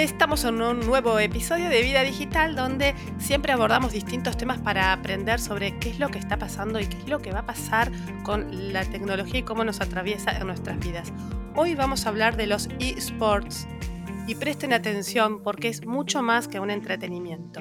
Estamos 0.00 0.44
en 0.44 0.62
un 0.62 0.80
nuevo 0.80 1.18
episodio 1.18 1.68
de 1.68 1.82
Vida 1.82 2.00
Digital 2.00 2.56
donde 2.56 2.94
siempre 3.18 3.52
abordamos 3.52 3.92
distintos 3.92 4.34
temas 4.38 4.58
para 4.58 4.94
aprender 4.94 5.38
sobre 5.38 5.78
qué 5.78 5.90
es 5.90 5.98
lo 5.98 6.08
que 6.08 6.18
está 6.18 6.38
pasando 6.38 6.80
y 6.80 6.86
qué 6.86 6.96
es 6.96 7.06
lo 7.06 7.18
que 7.18 7.32
va 7.32 7.40
a 7.40 7.46
pasar 7.46 7.92
con 8.22 8.72
la 8.72 8.82
tecnología 8.86 9.40
y 9.40 9.42
cómo 9.42 9.62
nos 9.62 9.82
atraviesa 9.82 10.30
en 10.30 10.46
nuestras 10.46 10.78
vidas. 10.78 11.12
Hoy 11.54 11.74
vamos 11.74 12.06
a 12.06 12.08
hablar 12.08 12.38
de 12.38 12.46
los 12.46 12.70
esports 12.78 13.68
y 14.26 14.36
presten 14.36 14.72
atención 14.72 15.42
porque 15.42 15.68
es 15.68 15.84
mucho 15.84 16.22
más 16.22 16.48
que 16.48 16.60
un 16.60 16.70
entretenimiento. 16.70 17.60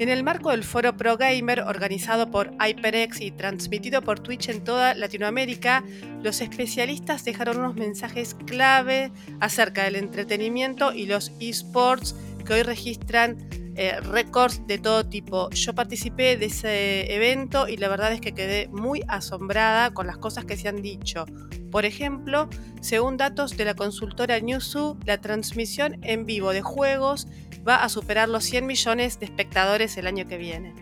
En 0.00 0.08
el 0.08 0.24
marco 0.24 0.50
del 0.50 0.64
foro 0.64 0.96
Pro 0.96 1.18
Gamer 1.18 1.60
organizado 1.60 2.30
por 2.30 2.52
HyperX 2.52 3.20
y 3.20 3.32
transmitido 3.32 4.00
por 4.00 4.18
Twitch 4.18 4.48
en 4.48 4.64
toda 4.64 4.94
Latinoamérica, 4.94 5.84
los 6.22 6.40
especialistas 6.40 7.22
dejaron 7.22 7.58
unos 7.58 7.74
mensajes 7.74 8.34
clave 8.46 9.12
acerca 9.40 9.84
del 9.84 9.96
entretenimiento 9.96 10.94
y 10.94 11.04
los 11.04 11.32
esports 11.38 12.16
que 12.46 12.54
hoy 12.54 12.62
registran 12.62 13.46
eh, 13.76 14.00
récords 14.00 14.66
de 14.66 14.78
todo 14.78 15.06
tipo. 15.06 15.50
Yo 15.50 15.74
participé 15.74 16.38
de 16.38 16.46
ese 16.46 17.14
evento 17.14 17.68
y 17.68 17.76
la 17.76 17.88
verdad 17.88 18.10
es 18.14 18.22
que 18.22 18.32
quedé 18.32 18.68
muy 18.68 19.02
asombrada 19.06 19.92
con 19.92 20.06
las 20.06 20.16
cosas 20.16 20.46
que 20.46 20.56
se 20.56 20.68
han 20.68 20.80
dicho. 20.80 21.26
Por 21.70 21.84
ejemplo, 21.84 22.48
según 22.80 23.18
datos 23.18 23.56
de 23.56 23.66
la 23.66 23.74
consultora 23.74 24.40
Newzoo, 24.40 24.98
la 25.04 25.20
transmisión 25.20 25.98
en 26.02 26.24
vivo 26.24 26.52
de 26.52 26.62
juegos 26.62 27.28
va 27.66 27.76
a 27.82 27.88
superar 27.88 28.28
los 28.28 28.44
100 28.44 28.66
millones 28.66 29.18
de 29.18 29.26
espectadores 29.26 29.96
el 29.96 30.06
año 30.06 30.26
que 30.26 30.38
viene. 30.38 30.74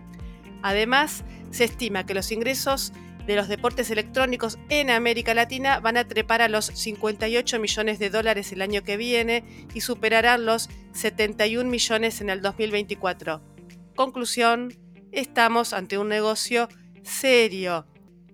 Además, 0.62 1.24
se 1.50 1.64
estima 1.64 2.04
que 2.04 2.14
los 2.14 2.32
ingresos 2.32 2.92
de 3.26 3.36
los 3.36 3.48
deportes 3.48 3.90
electrónicos 3.90 4.58
en 4.70 4.88
América 4.88 5.34
Latina 5.34 5.80
van 5.80 5.98
a 5.98 6.08
trepar 6.08 6.40
a 6.40 6.48
los 6.48 6.66
58 6.66 7.60
millones 7.60 7.98
de 7.98 8.08
dólares 8.08 8.52
el 8.52 8.62
año 8.62 8.82
que 8.82 8.96
viene 8.96 9.44
y 9.74 9.82
superarán 9.82 10.46
los 10.46 10.70
71 10.92 11.68
millones 11.68 12.22
en 12.22 12.30
el 12.30 12.40
2024. 12.40 13.42
Conclusión, 13.94 14.74
estamos 15.12 15.74
ante 15.74 15.98
un 15.98 16.08
negocio 16.08 16.68
serio. 17.02 17.86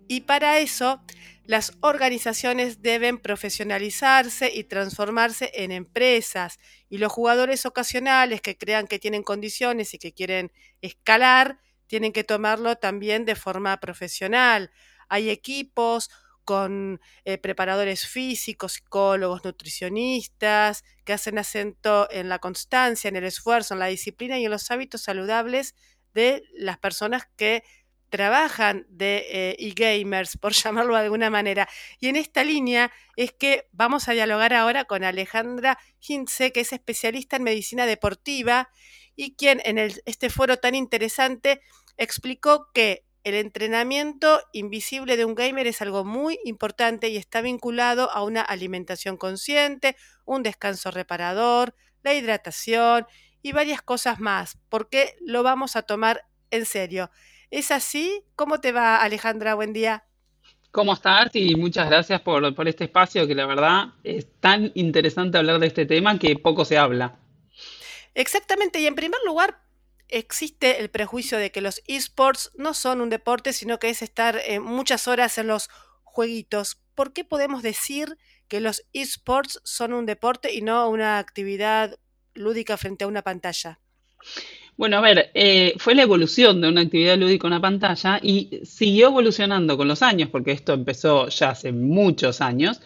Y 0.06 0.22
para 0.22 0.58
eso 0.58 1.02
las 1.46 1.72
organizaciones 1.80 2.80
deben 2.80 3.18
profesionalizarse 3.18 4.50
y 4.52 4.64
transformarse 4.64 5.50
en 5.54 5.72
empresas 5.72 6.58
y 6.88 6.98
los 6.98 7.12
jugadores 7.12 7.66
ocasionales 7.66 8.40
que 8.40 8.56
crean 8.56 8.86
que 8.86 8.98
tienen 8.98 9.22
condiciones 9.22 9.92
y 9.92 9.98
que 9.98 10.12
quieren 10.12 10.52
escalar, 10.80 11.60
tienen 11.86 12.12
que 12.12 12.24
tomarlo 12.24 12.76
también 12.76 13.26
de 13.26 13.34
forma 13.36 13.78
profesional. 13.78 14.70
Hay 15.08 15.28
equipos 15.28 16.08
con 16.44 17.00
eh, 17.24 17.38
preparadores 17.38 18.06
físicos, 18.06 18.74
psicólogos, 18.74 19.44
nutricionistas, 19.44 20.84
que 21.04 21.12
hacen 21.12 21.38
acento 21.38 22.08
en 22.10 22.28
la 22.28 22.38
constancia, 22.38 23.08
en 23.08 23.16
el 23.16 23.24
esfuerzo, 23.24 23.74
en 23.74 23.80
la 23.80 23.86
disciplina 23.86 24.38
y 24.38 24.44
en 24.44 24.50
los 24.50 24.70
hábitos 24.70 25.02
saludables 25.02 25.74
de 26.14 26.42
las 26.54 26.78
personas 26.78 27.24
que 27.36 27.64
trabajan 28.14 28.86
de 28.88 29.26
eh, 29.28 29.56
e-gamers, 29.58 30.36
por 30.40 30.52
llamarlo 30.52 30.94
de 30.94 31.00
alguna 31.00 31.30
manera. 31.30 31.68
Y 31.98 32.06
en 32.06 32.14
esta 32.14 32.44
línea 32.44 32.92
es 33.16 33.32
que 33.32 33.66
vamos 33.72 34.08
a 34.08 34.12
dialogar 34.12 34.54
ahora 34.54 34.84
con 34.84 35.02
Alejandra 35.02 35.80
Hintze, 35.98 36.52
que 36.52 36.60
es 36.60 36.72
especialista 36.72 37.34
en 37.34 37.42
medicina 37.42 37.86
deportiva 37.86 38.70
y 39.16 39.34
quien 39.34 39.60
en 39.64 39.78
este 39.78 40.30
foro 40.30 40.58
tan 40.58 40.76
interesante 40.76 41.60
explicó 41.96 42.68
que 42.72 43.04
el 43.24 43.34
entrenamiento 43.34 44.42
invisible 44.52 45.16
de 45.16 45.24
un 45.24 45.34
gamer 45.34 45.66
es 45.66 45.82
algo 45.82 46.04
muy 46.04 46.38
importante 46.44 47.08
y 47.08 47.16
está 47.16 47.40
vinculado 47.40 48.12
a 48.12 48.22
una 48.22 48.42
alimentación 48.42 49.16
consciente, 49.16 49.96
un 50.24 50.44
descanso 50.44 50.92
reparador, 50.92 51.74
la 52.04 52.14
hidratación 52.14 53.06
y 53.42 53.50
varias 53.50 53.82
cosas 53.82 54.20
más, 54.20 54.58
porque 54.68 55.16
lo 55.20 55.42
vamos 55.42 55.74
a 55.74 55.82
tomar 55.82 56.28
en 56.52 56.64
serio. 56.64 57.10
¿Es 57.54 57.70
así? 57.70 58.24
¿Cómo 58.34 58.60
te 58.60 58.72
va, 58.72 58.96
Alejandra? 58.96 59.54
Buen 59.54 59.72
día. 59.72 60.02
¿Cómo 60.72 60.92
estás? 60.92 61.30
Y 61.34 61.54
muchas 61.54 61.88
gracias 61.88 62.20
por, 62.20 62.44
este 62.66 62.82
espacio, 62.82 63.28
que 63.28 63.36
la 63.36 63.46
verdad 63.46 63.94
es 64.02 64.26
tan 64.40 64.72
interesante 64.74 65.38
hablar 65.38 65.60
de 65.60 65.68
este 65.68 65.86
tema 65.86 66.18
que 66.18 66.34
poco 66.34 66.64
se 66.64 66.78
habla. 66.78 67.16
Exactamente, 68.12 68.80
y 68.80 68.88
en 68.88 68.96
primer 68.96 69.20
lugar, 69.24 69.62
existe 70.08 70.80
el 70.80 70.90
prejuicio 70.90 71.38
de 71.38 71.52
que 71.52 71.60
los 71.60 71.80
esports 71.86 72.50
no 72.56 72.74
son 72.74 73.00
un 73.00 73.08
deporte, 73.08 73.52
sino 73.52 73.78
que 73.78 73.88
es 73.88 74.02
estar 74.02 74.36
eh, 74.44 74.58
muchas 74.58 75.06
horas 75.06 75.38
en 75.38 75.46
los 75.46 75.70
jueguitos. 76.02 76.82
¿Por 76.96 77.12
qué 77.12 77.22
podemos 77.22 77.62
decir 77.62 78.18
que 78.48 78.58
los 78.58 78.84
esports 78.92 79.60
son 79.62 79.92
un 79.92 80.06
deporte 80.06 80.52
y 80.52 80.60
no 80.60 80.88
una 80.88 81.18
actividad 81.20 82.00
lúdica 82.34 82.76
frente 82.76 83.04
a 83.04 83.06
una 83.06 83.22
pantalla? 83.22 83.78
Bueno, 84.76 84.96
a 84.96 85.00
ver, 85.00 85.30
eh, 85.34 85.74
fue 85.78 85.94
la 85.94 86.02
evolución 86.02 86.60
de 86.60 86.68
una 86.68 86.80
actividad 86.80 87.16
lúdica 87.16 87.46
en 87.46 87.52
una 87.52 87.60
pantalla 87.60 88.18
y 88.20 88.60
siguió 88.64 89.08
evolucionando 89.08 89.76
con 89.76 89.86
los 89.86 90.02
años, 90.02 90.30
porque 90.30 90.50
esto 90.50 90.72
empezó 90.72 91.28
ya 91.28 91.50
hace 91.50 91.70
muchos 91.70 92.40
años. 92.40 92.80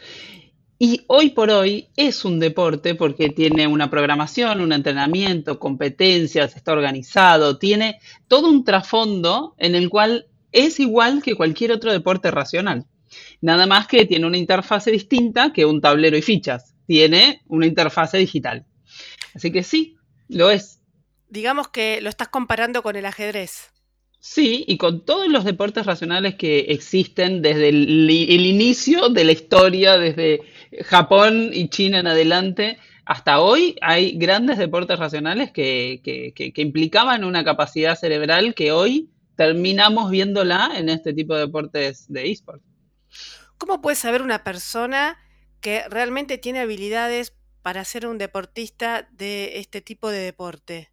Y 0.78 1.02
hoy 1.06 1.30
por 1.30 1.50
hoy 1.50 1.88
es 1.96 2.24
un 2.26 2.38
deporte 2.38 2.94
porque 2.94 3.30
tiene 3.30 3.66
una 3.66 3.90
programación, 3.90 4.60
un 4.60 4.72
entrenamiento, 4.72 5.58
competencias, 5.58 6.54
está 6.54 6.72
organizado, 6.72 7.58
tiene 7.58 7.98
todo 8.28 8.48
un 8.48 8.64
trasfondo 8.64 9.54
en 9.58 9.74
el 9.74 9.88
cual 9.88 10.26
es 10.52 10.78
igual 10.78 11.22
que 11.22 11.34
cualquier 11.36 11.72
otro 11.72 11.90
deporte 11.90 12.30
racional. 12.30 12.84
Nada 13.40 13.66
más 13.66 13.86
que 13.88 14.04
tiene 14.04 14.26
una 14.26 14.36
interfase 14.36 14.90
distinta 14.90 15.52
que 15.52 15.64
un 15.64 15.80
tablero 15.80 16.16
y 16.16 16.22
fichas. 16.22 16.74
Tiene 16.86 17.42
una 17.48 17.66
interfase 17.66 18.18
digital. 18.18 18.66
Así 19.34 19.50
que 19.50 19.62
sí, 19.62 19.96
lo 20.28 20.50
es 20.50 20.77
digamos 21.28 21.68
que 21.68 22.00
lo 22.00 22.08
estás 22.08 22.28
comparando 22.28 22.82
con 22.82 22.96
el 22.96 23.06
ajedrez. 23.06 23.70
Sí, 24.20 24.64
y 24.66 24.78
con 24.78 25.04
todos 25.04 25.28
los 25.28 25.44
deportes 25.44 25.86
racionales 25.86 26.34
que 26.34 26.60
existen 26.70 27.40
desde 27.40 27.68
el, 27.68 28.10
inicio 28.10 29.08
de 29.10 29.24
la 29.24 29.32
historia, 29.32 29.96
desde 29.96 30.40
Japón 30.84 31.50
y 31.52 31.68
China 31.68 32.00
en 32.00 32.08
adelante, 32.08 32.78
hasta 33.04 33.40
hoy 33.40 33.76
hay 33.80 34.18
grandes 34.18 34.58
deportes 34.58 34.98
racionales 34.98 35.52
que, 35.52 36.00
que, 36.02 36.52
implicaban 36.56 37.24
una 37.24 37.44
capacidad 37.44 37.96
cerebral 37.96 38.54
que 38.54 38.72
hoy 38.72 39.08
terminamos 39.36 40.10
viéndola 40.10 40.72
en 40.74 40.88
este 40.88 41.14
tipo 41.14 41.34
de 41.34 41.42
deportes 41.42 42.12
de 42.12 42.30
eSport. 42.30 42.60
¿Cómo 43.56 43.80
puede 43.80 43.96
saber 43.96 44.22
una 44.22 44.42
persona 44.42 45.16
que 45.60 45.88
realmente 45.88 46.38
tiene 46.38 46.58
habilidades 46.58 47.32
para 47.62 47.84
ser 47.84 48.06
un 48.06 48.18
deportista 48.18 49.08
de 49.12 49.58
este 49.60 49.80
tipo 49.80 50.10
de 50.10 50.18
deporte? 50.18 50.90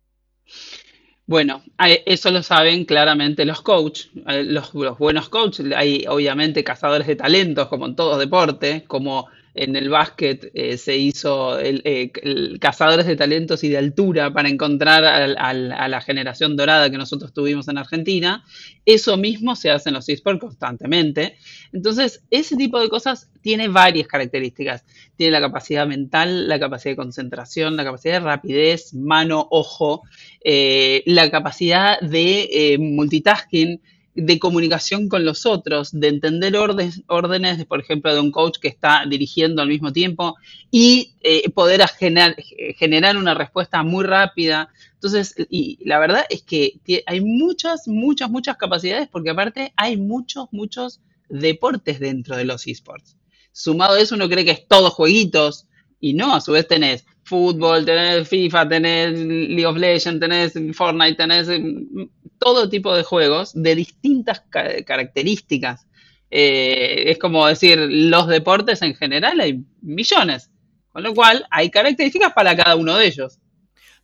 Bueno, 1.27 1.63
eso 2.05 2.29
lo 2.29 2.43
saben 2.43 2.85
claramente 2.85 3.45
los 3.45 3.61
coaches, 3.61 4.09
los, 4.13 4.73
los, 4.75 4.97
buenos 4.99 5.29
coaches. 5.29 5.65
Hay 5.75 6.05
obviamente 6.07 6.63
cazadores 6.63 7.07
de 7.07 7.15
talentos, 7.15 7.67
como 7.67 7.87
en 7.87 7.95
todo 7.95 8.19
deporte, 8.19 8.83
como 8.85 9.27
en 9.55 9.75
el 9.75 9.89
básquet 9.89 10.51
eh, 10.53 10.77
se 10.77 10.97
hizo 10.97 11.57
eh, 11.59 12.11
el, 12.21 12.57
cazadores 12.59 13.07
de 13.07 13.15
talentos 13.15 13.63
y 13.63 13.69
de 13.69 13.77
altura 13.77 14.31
para 14.33 14.49
encontrar 14.49 15.03
a 15.05 15.87
la 15.87 16.01
generación 16.01 16.57
dorada 16.57 16.89
que 16.89 16.97
nosotros 16.97 17.33
tuvimos 17.33 17.67
en 17.69 17.77
Argentina. 17.77 18.43
Eso 18.85 19.15
mismo 19.15 19.55
se 19.55 19.71
hace 19.71 19.89
en 19.89 19.95
los 19.95 20.09
esports 20.09 20.41
constantemente. 20.41 21.37
Entonces, 21.71 22.21
ese 22.29 22.57
tipo 22.57 22.79
de 22.79 22.89
cosas 22.89 23.31
tiene 23.41 23.69
varias 23.69 24.07
características. 24.07 24.83
Tiene 25.15 25.31
la 25.31 25.41
capacidad 25.41 25.87
mental, 25.87 26.49
la 26.49 26.59
capacidad 26.59 26.91
de 26.91 26.97
concentración, 26.97 27.77
la 27.77 27.85
capacidad 27.85 28.15
de 28.15 28.19
rapidez, 28.25 28.93
mano, 28.93 29.47
ojo, 29.49 30.03
eh, 30.43 31.01
la 31.05 31.31
capacidad 31.31 31.99
de 32.01 32.75
multitasking 32.77 33.79
de 34.15 34.39
comunicación 34.39 35.09
con 35.09 35.25
los 35.25 35.45
otros, 35.45 35.91
de 35.91 36.07
entender 36.07 36.55
órdenes, 36.55 37.03
órdenes, 37.07 37.65
por 37.65 37.81
ejemplo, 37.81 38.13
de 38.13 38.21
un 38.21 38.31
coach 38.31 38.59
que 38.59 38.69
está 38.69 39.03
dirigiendo 39.07 39.61
al 39.61 39.67
mismo 39.67 39.91
tiempo 39.91 40.35
y 40.71 41.13
eh, 41.21 41.49
poder 41.51 41.85
generar, 41.99 42.35
generar 42.77 43.17
una 43.17 43.33
respuesta 43.33 43.83
muy 43.83 44.05
rápida. 44.05 44.69
Entonces, 44.93 45.35
y 45.49 45.79
la 45.83 45.99
verdad 45.99 46.25
es 46.29 46.43
que 46.43 46.79
hay 47.05 47.21
muchas, 47.21 47.87
muchas, 47.87 48.29
muchas 48.29 48.55
capacidades 48.55 49.09
porque 49.09 49.31
aparte 49.31 49.73
hay 49.75 49.97
muchos, 49.97 50.47
muchos 50.51 51.01
deportes 51.27 51.99
dentro 51.99 52.37
de 52.37 52.45
los 52.45 52.65
esports. 52.67 53.17
Sumado 53.51 53.95
a 53.95 53.99
eso, 53.99 54.15
uno 54.15 54.29
cree 54.29 54.45
que 54.45 54.51
es 54.51 54.67
todo 54.67 54.89
jueguitos 54.89 55.67
y 55.99 56.13
no, 56.13 56.35
a 56.35 56.41
su 56.41 56.53
vez 56.53 56.67
tenés 56.67 57.05
fútbol, 57.25 57.83
tenés 57.85 58.29
FIFA, 58.29 58.69
tenés 58.69 59.19
League 59.19 59.65
of 59.65 59.77
Legends, 59.77 60.19
tenés 60.19 60.53
Fortnite, 60.73 61.15
tenés 61.15 61.47
mm, 61.47 62.03
todo 62.39 62.69
tipo 62.69 62.95
de 62.95 63.03
juegos 63.03 63.51
de 63.53 63.75
distintas 63.75 64.43
características. 64.49 65.87
Eh, 66.29 67.11
es 67.11 67.17
como 67.17 67.45
decir, 67.47 67.77
los 67.79 68.27
deportes 68.27 68.81
en 68.81 68.95
general 68.95 69.39
hay 69.41 69.63
millones, 69.81 70.51
con 70.91 71.03
lo 71.03 71.13
cual 71.13 71.45
hay 71.49 71.69
características 71.69 72.33
para 72.33 72.55
cada 72.55 72.75
uno 72.75 72.95
de 72.95 73.07
ellos. 73.07 73.39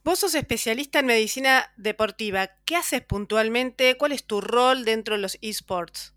Vos 0.03 0.19
sos 0.19 0.33
especialista 0.33 0.99
en 0.99 1.05
medicina 1.05 1.71
deportiva. 1.77 2.49
¿Qué 2.65 2.75
haces 2.75 3.01
puntualmente? 3.01 3.97
¿Cuál 3.97 4.13
es 4.13 4.23
tu 4.25 4.41
rol 4.41 4.83
dentro 4.83 5.15
de 5.15 5.21
los 5.21 5.37
esports? 5.41 6.15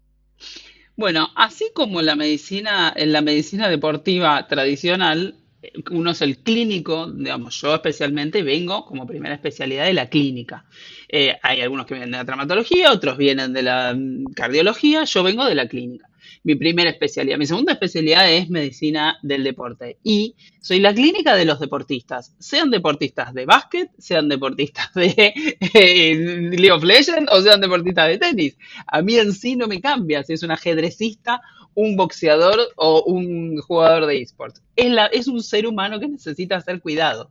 Bueno, 0.97 1.29
así 1.37 1.71
como 1.75 2.01
la 2.01 2.15
medicina, 2.15 2.93
en 2.97 3.13
la 3.13 3.21
medicina 3.21 3.69
deportiva 3.69 4.47
tradicional, 4.47 5.44
uno 5.91 6.11
es 6.11 6.23
el 6.23 6.39
clínico, 6.39 7.11
digamos, 7.11 7.61
yo 7.61 7.75
especialmente 7.75 8.43
vengo 8.43 8.85
como 8.85 9.07
primera 9.07 9.35
especialidad 9.35 9.87
de 9.87 9.95
la 9.95 10.09
clínica. 10.09 10.65
Eh, 11.09 11.37
hay 11.43 11.61
algunos 11.61 11.87
que 11.87 11.95
vienen 11.95 12.11
de 12.11 12.19
la 12.19 12.25
traumatología, 12.25 12.93
otros 12.93 13.17
vienen 13.17 13.53
de 13.53 13.63
la 13.63 13.95
mm, 13.95 14.33
cardiología, 14.35 15.05
yo 15.05 15.23
vengo 15.23 15.45
de 15.45 15.55
la 15.55 15.69
clínica 15.69 16.09
mi 16.45 16.55
primera 16.55 16.91
especialidad. 16.91 17.39
Mi 17.39 17.47
segunda 17.47 17.73
especialidad 17.73 18.31
es 18.31 18.49
medicina 18.49 19.19
del 19.23 19.43
deporte 19.43 19.99
y 20.05 20.37
soy 20.61 20.79
la 20.79 20.95
clínica 20.95 21.35
de 21.35 21.47
los 21.47 21.59
deportistas, 21.59 22.35
sean 22.39 22.71
deportistas 22.71 23.35
de 23.35 23.47
básquet, 23.47 23.91
sean 23.99 24.29
deportistas 24.29 24.93
de 24.95 25.15
eh, 25.75 26.15
League 26.53 26.71
of 26.71 26.85
Legends 26.85 27.33
o 27.33 27.41
sean 27.43 27.61
deportistas 27.61 28.09
de 28.09 28.19
tenis. 28.19 28.59
A 28.87 29.03
mí 29.03 29.17
en 29.17 29.33
sí 29.33 29.57
no 29.57 29.67
me 29.67 29.81
cambia 29.81 30.23
si 30.23 30.35
es 30.35 30.43
un 30.43 30.51
ajedrecista, 30.51 31.41
un 31.75 31.97
boxeador 31.97 32.61
o 32.77 33.03
un 33.05 33.59
jugador 33.59 34.07
de 34.07 34.21
esports. 34.21 34.63
Es, 34.77 34.93
es 35.13 35.27
un 35.27 35.43
ser 35.43 35.67
humano 35.67 35.99
que 35.99 36.09
necesita 36.09 36.61
ser 36.61 36.81
cuidado. 36.81 37.31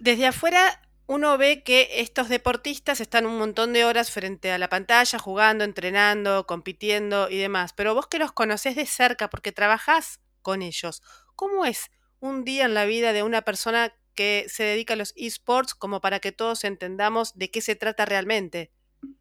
Desde 0.00 0.26
afuera 0.26 0.81
uno 1.06 1.36
ve 1.38 1.62
que 1.62 1.88
estos 2.00 2.28
deportistas 2.28 3.00
están 3.00 3.26
un 3.26 3.38
montón 3.38 3.72
de 3.72 3.84
horas 3.84 4.10
frente 4.10 4.52
a 4.52 4.58
la 4.58 4.68
pantalla, 4.68 5.18
jugando, 5.18 5.64
entrenando, 5.64 6.46
compitiendo 6.46 7.28
y 7.28 7.38
demás. 7.38 7.72
Pero 7.74 7.94
vos 7.94 8.06
que 8.06 8.18
los 8.18 8.32
conocés 8.32 8.76
de 8.76 8.86
cerca 8.86 9.28
porque 9.30 9.52
trabajás 9.52 10.20
con 10.42 10.62
ellos, 10.62 11.02
¿cómo 11.36 11.64
es 11.64 11.90
un 12.20 12.44
día 12.44 12.64
en 12.64 12.74
la 12.74 12.84
vida 12.84 13.12
de 13.12 13.22
una 13.22 13.42
persona 13.42 13.94
que 14.14 14.46
se 14.48 14.62
dedica 14.64 14.94
a 14.94 14.96
los 14.96 15.12
esports 15.16 15.74
como 15.74 16.00
para 16.00 16.20
que 16.20 16.32
todos 16.32 16.64
entendamos 16.64 17.34
de 17.36 17.50
qué 17.50 17.60
se 17.60 17.76
trata 17.76 18.04
realmente? 18.04 18.70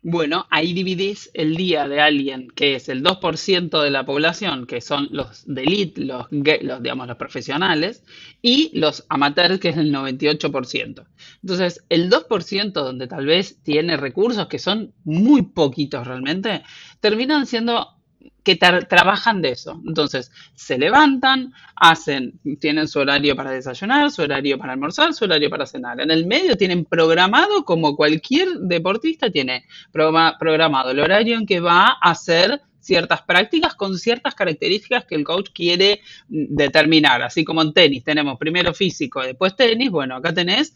Bueno, 0.04 0.48
ahí 0.50 0.74
dividís 0.74 1.30
el 1.36 1.56
día 1.56 1.88
de 1.88 2.01
alguien 2.01 2.50
que 2.50 2.75
es 2.75 2.89
el 2.89 3.04
2% 3.04 3.81
de 3.81 3.92
la 3.92 4.04
población, 4.04 4.66
que 4.66 4.81
son 4.81 5.07
los 5.12 5.44
de 5.45 5.92
los, 5.95 6.25
los, 6.31 6.81
digamos, 6.81 7.07
los 7.07 7.18
profesionales, 7.18 8.04
y 8.42 8.78
los 8.80 9.06
amateurs, 9.10 9.60
que 9.60 9.69
es 9.69 9.78
el 9.78 9.94
98%. 9.94 11.06
Entonces, 11.44 11.86
el 11.89 12.10
2% 12.10 12.72
donde 12.72 13.07
tal 13.07 13.25
vez 13.25 13.62
tiene 13.62 13.95
recursos 13.95 14.48
que 14.48 14.57
son 14.57 14.94
muy 15.04 15.44
poquitos 15.44 16.07
realmente, 16.07 16.63
terminan 17.00 17.45
siendo 17.45 18.00
que 18.43 18.55
trabajan 18.55 19.41
de 19.41 19.51
eso. 19.51 19.81
Entonces, 19.85 20.31
se 20.55 20.77
levantan, 20.77 21.53
hacen, 21.75 22.39
tienen 22.59 22.88
su 22.88 22.99
horario 22.99 23.35
para 23.35 23.51
desayunar, 23.51 24.11
su 24.11 24.23
horario 24.23 24.57
para 24.57 24.73
almorzar, 24.73 25.13
su 25.13 25.25
horario 25.25 25.49
para 25.49 25.65
cenar. 25.65 26.01
En 26.01 26.11
el 26.11 26.25
medio 26.25 26.57
tienen 26.57 26.85
programado, 26.85 27.63
como 27.65 27.95
cualquier 27.95 28.49
deportista 28.61 29.29
tiene 29.29 29.65
programado 29.91 30.91
el 30.91 30.99
horario 30.99 31.38
en 31.38 31.45
que 31.45 31.59
va 31.59 31.97
a 32.01 32.11
hacer 32.11 32.61
ciertas 32.81 33.22
prácticas 33.22 33.75
con 33.75 33.98
ciertas 33.98 34.36
características 34.36 35.06
que 35.06 35.16
el 35.16 35.24
coach 35.24 35.50
quiere 35.54 36.01
determinar. 36.28 37.22
Así 37.22 37.45
como 37.45 37.62
en 37.62 37.74
tenis 37.74 38.04
tenemos 38.04 38.38
primero 38.38 38.74
físico 38.74 39.22
después 39.22 39.56
tenis, 39.56 39.89
bueno, 39.89 40.16
acá 40.16 40.33
tenés 40.33 40.75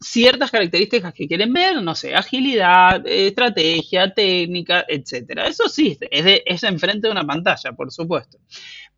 ciertas 0.00 0.50
características 0.50 1.14
que 1.14 1.28
quieren 1.28 1.52
ver, 1.52 1.82
no 1.82 1.94
sé, 1.94 2.14
agilidad, 2.14 3.06
estrategia, 3.06 4.12
técnica, 4.12 4.84
etcétera. 4.88 5.46
Eso 5.46 5.68
sí, 5.68 5.96
es, 6.10 6.42
es 6.44 6.62
enfrente 6.64 7.06
de 7.06 7.12
una 7.12 7.26
pantalla, 7.26 7.72
por 7.72 7.92
supuesto. 7.92 8.38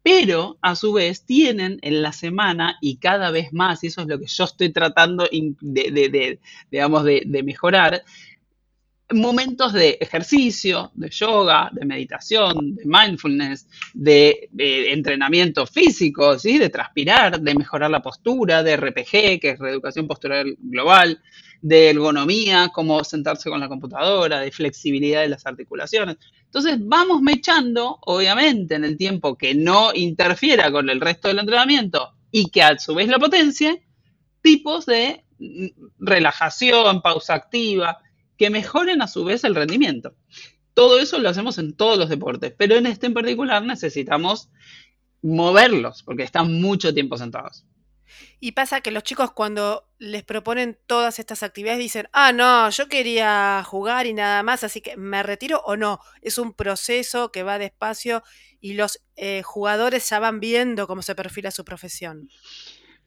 Pero 0.03 0.59
a 0.63 0.75
su 0.75 0.93
vez 0.93 1.25
tienen 1.25 1.79
en 1.83 2.03
la 2.03 2.13
semana 2.13 2.79
y 2.81 2.97
cada 2.97 3.31
vez 3.31 3.53
más, 3.53 3.83
y 3.85 3.89
eso 3.89 4.03
es 4.03 4.07
lo 4.07 4.19
que 4.19 4.27
yo 4.27 4.45
estoy 4.45 4.71
tratando 4.71 5.29
de, 5.31 6.39
digamos, 6.71 7.05
de 7.05 7.43
mejorar, 7.45 8.03
momentos 9.15 9.73
de 9.73 9.99
ejercicio, 10.01 10.93
de 10.95 11.09
yoga, 11.09 11.71
de 11.73 11.87
meditación, 11.87 12.75
de 12.75 12.85
mindfulness, 12.85 13.67
de, 13.95 14.51
entrenamiento 14.93 15.67
físico, 15.67 16.37
de 16.37 16.69
transpirar, 16.69 17.41
de 17.41 17.55
mejorar 17.55 17.91
la 17.91 18.03
postura, 18.03 18.63
de 18.63 18.77
RPG, 18.77 19.41
que 19.41 19.51
es 19.51 19.59
reeducación 19.59 20.07
postural 20.07 20.57
global, 20.59 21.23
de 21.61 21.91
ergonomía, 21.91 22.71
como 22.73 23.03
sentarse 23.03 23.51
con 23.51 23.61
la 23.61 23.69
computadora, 23.69 24.41
de 24.41 24.53
flexibilidad 24.53 25.23
de 25.23 25.29
las 25.29 25.47
articulaciones. 25.47 26.17
Entonces 26.45 26.79
vamos 26.81 27.21
mechando, 27.23 27.99
obviamente, 28.03 28.75
en 28.75 28.85
el 28.85 28.97
tiempo 28.97 29.37
que 29.37 29.55
no 29.55 29.93
interfiera 29.95 30.71
con 30.71 30.89
el 30.91 31.01
resto 31.01 31.29
del 31.29 31.41
entrenamiento 31.41 32.15
y 32.31 32.51
que 32.51 32.63
a 32.63 32.79
su 32.79 32.95
vez 32.95 33.09
lo 33.09 33.19
potencie, 33.19 33.83
tipos 34.43 34.87
de 34.87 35.25
mm, 35.39 35.67
relajación, 35.99 37.01
pausa 37.01 37.35
activa, 37.35 37.99
que 38.39 38.51
mejoren 38.51 39.03
a 39.03 39.09
su 39.09 39.25
vez 39.25 39.45
el 39.45 39.55
rendimiento. 39.55 40.15
Todo 40.73 40.99
eso 40.99 41.19
lo 41.19 41.29
hacemos 41.29 41.59
en 41.59 41.75
todos 41.75 41.99
los 41.99 42.09
deportes, 42.09 42.55
pero 42.57 42.77
en 42.77 42.87
este 42.87 43.07
en 43.07 43.15
particular 43.15 43.63
necesitamos 43.65 44.49
moverlos 45.23 46.05
porque 46.05 46.23
están 46.23 46.61
mucho 46.61 46.95
tiempo 46.95 47.19
sentados. 47.19 47.67
Y 48.41 48.53
pasa 48.53 48.81
que 48.81 48.93
los 48.93 49.03
chicos 49.03 49.33
cuando 49.33 49.89
les 49.99 50.23
proponen 50.23 50.79
todas 50.87 51.19
estas 51.19 51.43
actividades 51.43 51.81
dicen, 51.81 52.09
ah, 52.13 52.33
no, 52.33 52.71
yo 52.71 52.89
quería 52.89 53.63
jugar 53.67 54.07
y 54.07 54.15
nada 54.15 54.43
más, 54.45 54.63
así 54.63 54.81
que 54.81 54.97
me 54.97 55.23
retiro 55.25 55.61
o 55.65 55.77
no. 55.77 56.01
Es 56.23 56.39
un 56.39 56.53
proceso 56.55 57.33
que 57.33 57.43
va 57.43 57.59
despacio 57.59 58.23
y 58.61 58.75
los 58.75 59.01
eh, 59.17 59.43
jugadores 59.43 60.09
ya 60.09 60.21
van 60.21 60.39
viendo 60.39 60.87
cómo 60.87 61.03
se 61.03 61.17
perfila 61.17 61.51
su 61.51 61.65
profesión. 61.65 62.29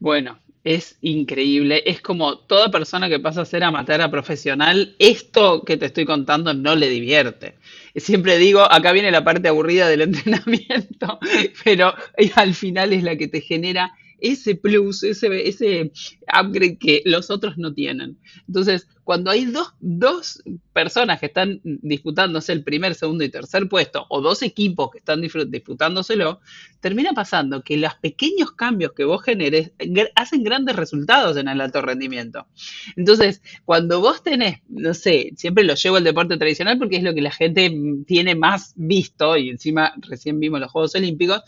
Bueno, 0.02 0.40
es 0.64 0.98
increíble. 1.02 1.84
Es 1.86 2.02
como 2.02 2.40
toda 2.40 2.72
persona 2.72 3.08
que 3.08 3.20
pasa 3.20 3.42
a 3.42 3.46
ser 3.46 3.64
amateur 3.64 4.02
a 4.02 4.10
profesional, 4.10 4.96
esto 4.98 5.64
que 5.64 5.78
te 5.78 5.86
estoy 5.86 6.06
contando 6.06 6.56
no 6.56 6.76
le 6.76 6.90
divierte. 6.90 7.54
Siempre 7.96 8.40
digo, 8.40 8.62
acá 8.62 8.94
viene 8.94 9.12
la 9.12 9.24
parte 9.24 9.48
aburrida 9.48 9.88
del 9.88 10.02
entrenamiento, 10.10 11.20
pero 11.64 11.94
al 12.36 12.56
final 12.56 12.94
es 12.94 13.04
la 13.04 13.16
que 13.16 13.28
te 13.28 13.42
genera 13.42 13.94
ese 14.22 14.56
plus, 14.56 15.04
ese, 15.04 15.48
ese 15.48 15.92
upgrade 16.28 16.78
que 16.78 17.02
los 17.06 17.30
otros 17.30 17.58
no 17.58 17.74
tienen. 17.74 18.18
Entonces, 18.48 18.88
cuando 19.04 19.32
hay 19.32 19.46
dos, 19.46 19.74
dos 19.80 20.42
personas 20.74 21.20
que 21.20 21.26
están 21.26 21.60
disputándose 21.64 22.54
el 22.54 22.64
primer, 22.64 22.96
segundo 22.96 23.24
y 23.24 23.30
tercer 23.30 23.68
puesto, 23.68 24.06
o 24.10 24.22
dos 24.22 24.42
equipos 24.42 24.92
que 24.92 25.00
están 25.00 25.22
disputándoselo, 25.22 26.40
termina 26.80 27.12
pasando 27.12 27.64
que 27.64 27.78
los 27.78 27.96
pequeños 27.96 28.52
cambios 28.52 28.94
que 28.94 29.04
vos 29.04 29.24
generes 29.24 29.72
hacen 30.16 30.44
grandes 30.44 30.76
resultados 30.76 31.36
en 31.36 31.48
el 31.48 31.60
alto 31.60 31.82
rendimiento. 31.82 32.48
Entonces, 32.96 33.42
cuando 33.66 34.00
vos 34.00 34.24
tenés, 34.24 34.60
no 34.70 34.94
sé, 34.94 35.32
siempre 35.36 35.64
lo 35.64 35.74
llevo 35.74 35.98
al 35.98 36.04
deporte 36.04 36.38
tradicional 36.38 36.78
porque 36.78 36.98
es 36.98 37.04
lo 37.04 37.14
que 37.14 37.22
la 37.22 37.32
gente 37.32 37.76
tiene 38.06 38.36
más 38.36 38.74
visto, 38.76 39.36
y 39.36 39.50
encima 39.50 39.94
recién 39.98 40.40
vimos 40.40 40.60
los 40.60 40.72
Juegos 40.72 40.96
Olímpicos, 40.96 41.42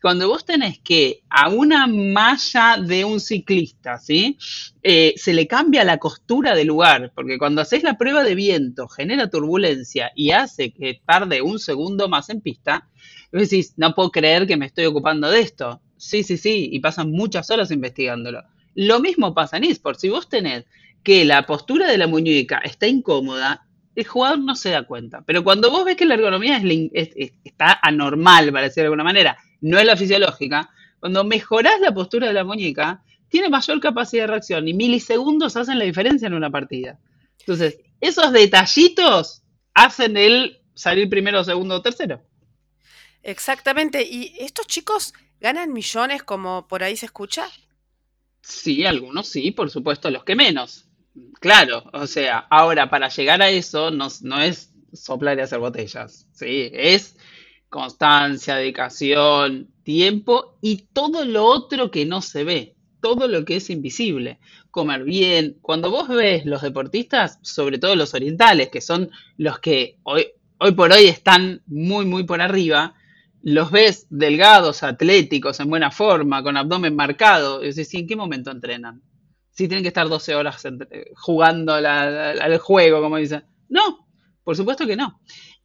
cuando 0.00 0.28
vos 0.28 0.44
tenés 0.44 0.78
que 0.78 1.22
a 1.28 1.48
una 1.48 1.86
malla 1.86 2.78
de 2.82 3.04
un 3.04 3.20
ciclista, 3.20 3.98
¿sí? 3.98 4.38
Eh, 4.82 5.14
se 5.16 5.34
le 5.34 5.46
cambia 5.46 5.84
la 5.84 5.98
costura 5.98 6.54
del 6.54 6.68
lugar, 6.68 7.12
porque 7.14 7.38
cuando 7.38 7.60
haces 7.60 7.82
la 7.82 7.98
prueba 7.98 8.24
de 8.24 8.34
viento 8.34 8.88
genera 8.88 9.28
turbulencia 9.28 10.10
y 10.14 10.30
hace 10.30 10.72
que 10.72 11.00
tarde 11.04 11.42
un 11.42 11.58
segundo 11.58 12.08
más 12.08 12.30
en 12.30 12.40
pista, 12.40 12.88
decís, 13.30 13.74
no 13.76 13.94
puedo 13.94 14.10
creer 14.10 14.46
que 14.46 14.56
me 14.56 14.66
estoy 14.66 14.86
ocupando 14.86 15.30
de 15.30 15.40
esto. 15.40 15.80
Sí, 15.96 16.22
sí, 16.22 16.38
sí, 16.38 16.70
y 16.72 16.80
pasan 16.80 17.10
muchas 17.10 17.50
horas 17.50 17.70
investigándolo. 17.70 18.42
Lo 18.74 19.00
mismo 19.00 19.34
pasa 19.34 19.58
en 19.58 19.64
eSports. 19.64 20.00
Si 20.00 20.08
vos 20.08 20.28
tenés 20.28 20.64
que 21.02 21.24
la 21.24 21.44
postura 21.46 21.88
de 21.88 21.98
la 21.98 22.06
muñeca 22.06 22.58
está 22.58 22.86
incómoda, 22.86 23.66
el 23.94 24.06
jugador 24.06 24.38
no 24.38 24.54
se 24.54 24.70
da 24.70 24.84
cuenta. 24.84 25.22
Pero 25.26 25.44
cuando 25.44 25.70
vos 25.70 25.84
ves 25.84 25.96
que 25.96 26.06
la 26.06 26.14
ergonomía 26.14 26.62
está 26.94 27.78
anormal, 27.82 28.50
para 28.52 28.64
decirlo 28.64 28.84
de 28.84 28.86
alguna 28.86 29.04
manera, 29.04 29.36
no 29.60 29.78
es 29.78 29.84
la 29.84 29.96
fisiológica, 29.96 30.70
cuando 30.98 31.24
mejorás 31.24 31.80
la 31.80 31.94
postura 31.94 32.28
de 32.28 32.34
la 32.34 32.44
muñeca, 32.44 33.02
tiene 33.28 33.48
mayor 33.48 33.80
capacidad 33.80 34.24
de 34.24 34.28
reacción 34.28 34.68
y 34.68 34.74
milisegundos 34.74 35.56
hacen 35.56 35.78
la 35.78 35.84
diferencia 35.84 36.26
en 36.26 36.34
una 36.34 36.50
partida. 36.50 36.98
Entonces, 37.38 37.78
esos 38.00 38.32
detallitos 38.32 39.42
hacen 39.72 40.16
el 40.16 40.60
salir 40.74 41.08
primero, 41.08 41.42
segundo 41.44 41.76
o 41.76 41.82
tercero. 41.82 42.22
Exactamente. 43.22 44.02
¿Y 44.02 44.34
estos 44.40 44.66
chicos 44.66 45.12
ganan 45.40 45.72
millones 45.72 46.22
como 46.22 46.66
por 46.66 46.82
ahí 46.82 46.96
se 46.96 47.06
escucha? 47.06 47.48
Sí, 48.42 48.84
algunos 48.84 49.28
sí, 49.28 49.50
por 49.52 49.70
supuesto, 49.70 50.10
los 50.10 50.24
que 50.24 50.34
menos. 50.34 50.86
Claro, 51.40 51.84
o 51.92 52.06
sea, 52.06 52.38
ahora 52.50 52.88
para 52.88 53.08
llegar 53.08 53.42
a 53.42 53.50
eso 53.50 53.90
no, 53.90 54.08
no 54.22 54.40
es 54.40 54.72
soplar 54.92 55.38
y 55.38 55.42
hacer 55.42 55.58
botellas, 55.58 56.26
¿sí? 56.32 56.70
Es 56.72 57.16
constancia, 57.70 58.56
dedicación, 58.56 59.68
tiempo 59.84 60.58
y 60.60 60.88
todo 60.92 61.24
lo 61.24 61.46
otro 61.46 61.90
que 61.90 62.04
no 62.04 62.20
se 62.20 62.44
ve, 62.44 62.76
todo 63.00 63.28
lo 63.28 63.44
que 63.44 63.56
es 63.56 63.70
invisible. 63.70 64.38
Comer 64.70 65.04
bien. 65.04 65.56
Cuando 65.62 65.90
vos 65.90 66.08
ves 66.08 66.44
los 66.44 66.62
deportistas, 66.62 67.38
sobre 67.42 67.78
todo 67.78 67.96
los 67.96 68.12
orientales, 68.12 68.68
que 68.68 68.80
son 68.80 69.10
los 69.36 69.60
que 69.60 69.98
hoy, 70.02 70.26
por 70.76 70.92
hoy 70.92 71.06
están 71.06 71.62
muy, 71.66 72.04
muy 72.04 72.24
por 72.24 72.42
arriba, 72.42 72.94
los 73.42 73.70
ves 73.70 74.06
delgados, 74.10 74.82
atléticos, 74.82 75.60
en 75.60 75.70
buena 75.70 75.90
forma, 75.90 76.42
con 76.42 76.56
abdomen 76.56 76.94
marcado. 76.94 77.62
Es 77.62 77.76
decir, 77.76 78.00
¿en 78.00 78.06
qué 78.06 78.16
momento 78.16 78.50
entrenan? 78.50 79.00
Si 79.50 79.66
tienen 79.68 79.82
que 79.82 79.88
estar 79.88 80.08
12 80.08 80.34
horas 80.34 80.62
jugando 81.16 81.74
al 81.74 82.58
juego, 82.58 83.00
como 83.00 83.16
dicen. 83.16 83.44
No, 83.68 84.08
por 84.42 84.56
supuesto 84.56 84.86
que 84.86 84.96
no. 84.96 85.20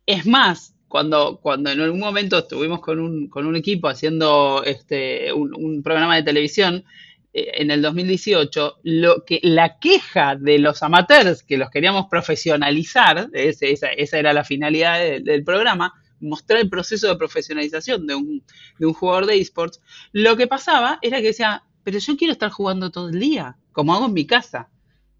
Es 0.05 0.25
más, 0.25 0.74
cuando, 0.95 1.41
cuando 1.41 1.71
en 1.71 1.81
algún 1.81 1.99
momento 1.99 2.37
estuvimos 2.37 2.79
con 2.79 3.01
un, 3.01 3.27
con 3.27 3.45
un 3.45 3.57
equipo 3.57 3.89
haciendo 3.89 4.63
este, 4.63 5.33
un, 5.33 5.83
programa 5.83 6.15
de 6.15 6.23
televisión, 6.23 6.85
eh, 7.33 7.51
en 7.55 7.69
el 7.69 7.81
2018, 7.81 8.77
lo 8.83 9.25
que, 9.25 9.41
la 9.43 9.77
queja 9.77 10.37
de 10.37 10.57
los 10.57 10.83
amateurs 10.83 11.43
que 11.43 11.57
los 11.57 11.69
queríamos 11.69 12.05
profesionalizar, 12.09 13.27
esa, 13.33 13.65
esa, 13.87 14.17
era 14.17 14.31
la 14.31 14.45
finalidad 14.45 15.19
del 15.21 15.43
programa, 15.43 15.93
mostrar 16.21 16.61
el 16.61 16.69
proceso 16.69 17.09
de 17.09 17.17
profesionalización 17.17 18.07
de 18.07 18.15
un, 18.15 18.41
de 18.79 18.85
un 18.85 18.93
jugador 18.93 19.25
de 19.25 19.37
esports, 19.37 19.81
lo 20.13 20.37
que 20.37 20.47
pasaba 20.47 20.99
era 21.01 21.17
que 21.17 21.27
decía, 21.27 21.63
pero 21.83 21.99
yo 21.99 22.15
quiero 22.15 22.31
estar 22.31 22.51
jugando 22.51 22.89
todo 22.89 23.09
el 23.09 23.19
día, 23.19 23.57
como 23.73 23.93
hago 23.93 24.05
en 24.05 24.13
mi 24.13 24.25
casa. 24.25 24.69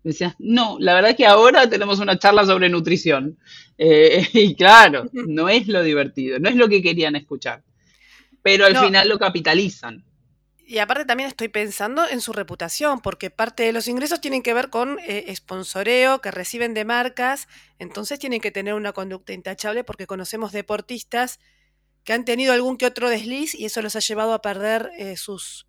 Decía, 0.10 0.36
no, 0.40 0.78
la 0.80 0.94
verdad 0.94 1.16
que 1.16 1.26
ahora 1.26 1.70
tenemos 1.70 2.00
una 2.00 2.18
charla 2.18 2.46
sobre 2.46 2.70
nutrición. 2.70 3.38
Eh, 3.78 4.28
y 4.34 4.56
claro, 4.56 5.10
no 5.12 5.50
es 5.50 5.68
lo 5.68 5.84
divertido, 5.84 6.40
no 6.40 6.50
es 6.50 6.56
lo 6.56 6.70
que 6.70 6.82
querían 6.82 7.16
escuchar. 7.16 7.64
Pero 8.42 8.66
al 8.66 8.78
final 8.78 9.10
lo 9.10 9.18
capitalizan. 9.18 10.04
Y 10.68 10.80
aparte 10.80 11.06
también 11.06 11.30
estoy 11.30 11.48
pensando 11.48 12.08
en 12.08 12.22
su 12.22 12.34
reputación, 12.34 13.00
porque 13.00 13.30
parte 13.30 13.64
de 13.64 13.74
los 13.74 13.88
ingresos 13.88 14.22
tienen 14.22 14.42
que 14.42 14.54
ver 14.54 14.70
con 14.70 14.98
eh, 15.06 15.32
sponsoreo 15.36 16.22
que 16.22 16.32
reciben 16.32 16.74
de 16.74 16.86
marcas, 16.86 17.48
entonces 17.78 18.18
tienen 18.18 18.42
que 18.42 18.52
tener 18.52 18.74
una 18.74 18.94
conducta 18.94 19.34
intachable 19.34 19.84
porque 19.84 20.08
conocemos 20.08 20.52
deportistas 20.52 21.40
que 22.04 22.14
han 22.14 22.26
tenido 22.26 22.54
algún 22.54 22.78
que 22.78 22.86
otro 22.86 23.10
desliz 23.10 23.54
y 23.56 23.66
eso 23.66 23.82
los 23.82 23.96
ha 23.96 24.00
llevado 24.00 24.34
a 24.34 24.42
perder 24.42 24.92
eh, 24.98 25.18
sus, 25.18 25.68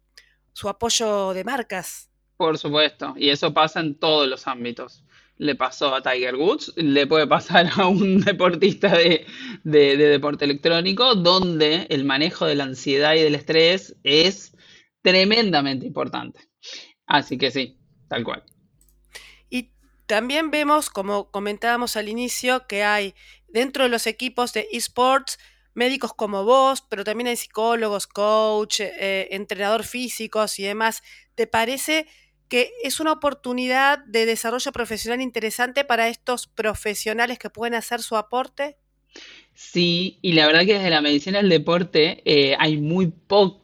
su 0.52 0.68
apoyo 0.68 1.32
de 1.32 1.44
marcas. 1.44 2.10
Por 2.36 2.58
supuesto, 2.58 3.14
y 3.16 3.30
eso 3.30 3.54
pasa 3.54 3.80
en 3.80 3.98
todos 3.98 4.28
los 4.28 4.46
ámbitos. 4.46 5.04
Le 5.38 5.54
pasó 5.54 5.94
a 5.94 6.02
Tiger 6.02 6.36
Woods, 6.36 6.72
le 6.76 7.06
puede 7.06 7.26
pasar 7.26 7.70
a 7.76 7.86
un 7.86 8.20
deportista 8.24 8.96
de, 8.96 9.26
de 9.64 9.96
deporte 9.96 10.44
electrónico, 10.44 11.14
donde 11.14 11.86
el 11.90 12.04
manejo 12.04 12.46
de 12.46 12.54
la 12.54 12.64
ansiedad 12.64 13.14
y 13.14 13.22
del 13.22 13.34
estrés 13.34 13.96
es 14.02 14.56
tremendamente 15.02 15.86
importante. 15.86 16.40
Así 17.06 17.38
que 17.38 17.50
sí, 17.50 17.78
tal 18.08 18.24
cual. 18.24 18.42
Y 19.48 19.70
también 20.06 20.50
vemos, 20.50 20.90
como 20.90 21.30
comentábamos 21.30 21.96
al 21.96 22.08
inicio, 22.08 22.66
que 22.66 22.84
hay 22.84 23.14
dentro 23.48 23.84
de 23.84 23.90
los 23.90 24.06
equipos 24.06 24.52
de 24.52 24.68
esports 24.72 25.38
médicos 25.74 26.14
como 26.14 26.44
vos, 26.44 26.82
pero 26.82 27.04
también 27.04 27.28
hay 27.28 27.36
psicólogos, 27.36 28.06
coach, 28.06 28.80
eh, 28.80 29.28
entrenador 29.30 29.84
físicos 29.84 30.58
y 30.58 30.64
demás. 30.64 31.02
¿Te 31.34 31.46
parece 31.46 32.06
que 32.48 32.72
es 32.82 33.00
una 33.00 33.12
oportunidad 33.12 33.98
de 34.06 34.26
desarrollo 34.26 34.72
profesional 34.72 35.20
interesante 35.20 35.84
para 35.84 36.08
estos 36.08 36.46
profesionales 36.46 37.38
que 37.38 37.50
pueden 37.50 37.74
hacer 37.74 38.02
su 38.02 38.16
aporte? 38.16 38.76
Sí, 39.54 40.18
y 40.20 40.32
la 40.32 40.46
verdad 40.46 40.66
que 40.66 40.74
desde 40.74 40.90
la 40.90 41.00
medicina 41.00 41.38
del 41.38 41.48
deporte 41.48 42.20
eh, 42.26 42.54
hay, 42.58 42.76
muy 42.76 43.10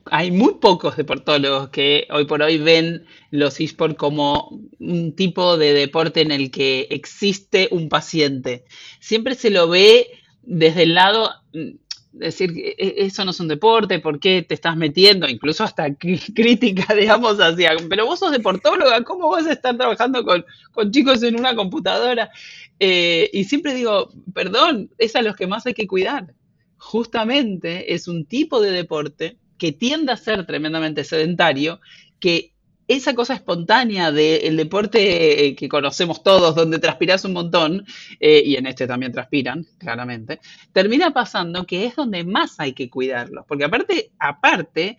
hay 0.07 0.31
muy 0.31 0.55
pocos 0.55 0.97
deportólogos 0.97 1.69
que 1.69 2.07
hoy 2.11 2.25
por 2.25 2.41
hoy 2.41 2.57
ven 2.57 3.05
los 3.31 3.61
esports 3.61 3.97
como 3.99 4.59
un 4.79 5.15
tipo 5.15 5.59
de 5.59 5.75
deporte 5.75 6.23
en 6.23 6.33
el 6.33 6.51
que 6.51 6.89
existe 6.91 7.69
un 7.73 7.91
paciente. 7.91 8.65
Siempre 9.01 9.35
se 9.35 9.51
lo 9.51 9.69
ve 9.69 10.07
desde 10.41 10.85
el 10.85 10.95
lado 10.95 11.31
mm, 11.53 11.73
decir 12.12 12.52
que 12.52 12.75
e, 12.78 13.07
eso 13.07 13.25
no 13.25 13.31
es 13.31 13.40
un 13.40 13.49
deporte, 13.49 13.99
¿por 13.99 14.21
qué 14.21 14.42
te 14.42 14.54
estás 14.54 14.76
metiendo? 14.76 15.28
Incluso 15.28 15.64
hasta 15.64 15.95
crítica, 15.95 16.95
digamos, 16.95 17.38
hacia, 17.40 17.76
pero 17.88 18.07
vos 18.07 18.19
sos 18.19 18.33
deportóloga, 18.33 19.02
¿cómo 19.02 19.28
vas 19.31 19.47
a 19.47 19.52
estar 19.52 19.76
trabajando 19.76 20.25
con, 20.25 20.45
con 20.73 20.90
chicos 20.90 21.23
en 21.23 21.38
una 21.38 21.54
computadora? 21.54 22.31
Eh, 22.78 23.31
y 23.33 23.45
siempre 23.45 23.75
digo, 23.75 24.11
perdón, 24.35 24.90
es 24.99 25.16
a 25.16 25.23
los 25.23 25.37
que 25.37 25.47
más 25.47 25.66
hay 25.66 25.75
que 25.75 25.87
cuidar. 25.87 26.35
Justamente 26.76 27.95
es 27.95 28.09
un 28.09 28.26
tipo 28.26 28.61
de 28.61 28.73
deporte 28.73 29.37
que 29.59 29.73
tiende 29.73 30.12
a 30.12 30.16
ser 30.16 30.45
tremendamente 30.47 31.04
sedentario, 31.04 31.81
que 32.19 32.51
esa 32.92 33.14
cosa 33.14 33.34
espontánea 33.34 34.12
del 34.12 34.56
deporte 34.56 35.46
eh, 35.46 35.56
que 35.56 35.68
conocemos 35.68 36.22
todos, 36.22 36.54
donde 36.54 36.78
transpiras 36.78 37.25
un 37.25 37.32
montón, 37.32 37.87
eh, 38.20 38.42
y 38.44 38.56
en 38.56 38.66
este 38.66 38.87
también 38.87 39.12
transpiran, 39.12 39.66
claramente, 39.78 40.40
termina 40.72 41.12
pasando 41.12 41.64
que 41.66 41.87
es 41.87 41.96
donde 41.96 42.25
más 42.25 42.58
hay 42.58 42.72
que 42.72 42.90
cuidarlo. 42.90 43.44
Porque 43.49 43.64
aparte, 43.64 44.12
aparte, 44.18 44.99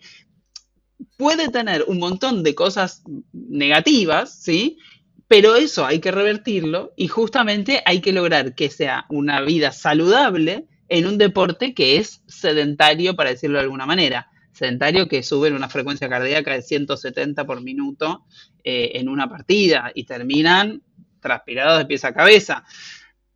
puede 1.16 1.48
tener 1.48 1.84
un 1.86 1.98
montón 1.98 2.42
de 2.42 2.54
cosas 2.54 3.02
negativas, 3.32 4.34
¿sí? 4.34 4.78
Pero 5.26 5.56
eso 5.56 5.86
hay 5.86 6.00
que 6.00 6.10
revertirlo 6.10 6.92
y 6.96 7.08
justamente 7.08 7.82
hay 7.86 8.00
que 8.00 8.12
lograr 8.12 8.54
que 8.54 8.70
sea 8.70 9.06
una 9.08 9.40
vida 9.40 9.72
saludable 9.72 10.66
en 10.88 11.06
un 11.06 11.18
deporte 11.18 11.74
que 11.74 11.96
es 11.96 12.22
sedentario, 12.26 13.16
para 13.16 13.30
decirlo 13.30 13.58
de 13.58 13.64
alguna 13.64 13.86
manera. 13.86 14.30
Sedentario 14.54 15.08
que 15.08 15.22
sube 15.22 15.52
una 15.52 15.68
frecuencia 15.68 16.08
cardíaca 16.08 16.54
de 16.54 16.62
170 16.62 17.44
por 17.44 17.60
minuto 17.60 18.24
eh, 18.62 18.92
en 18.94 19.10
una 19.10 19.28
partida 19.28 19.92
y 19.94 20.04
terminan 20.04 20.82
transpirados 21.20 21.78
de 21.78 21.86
pies 21.86 22.04
a 22.04 22.14
cabeza, 22.14 22.64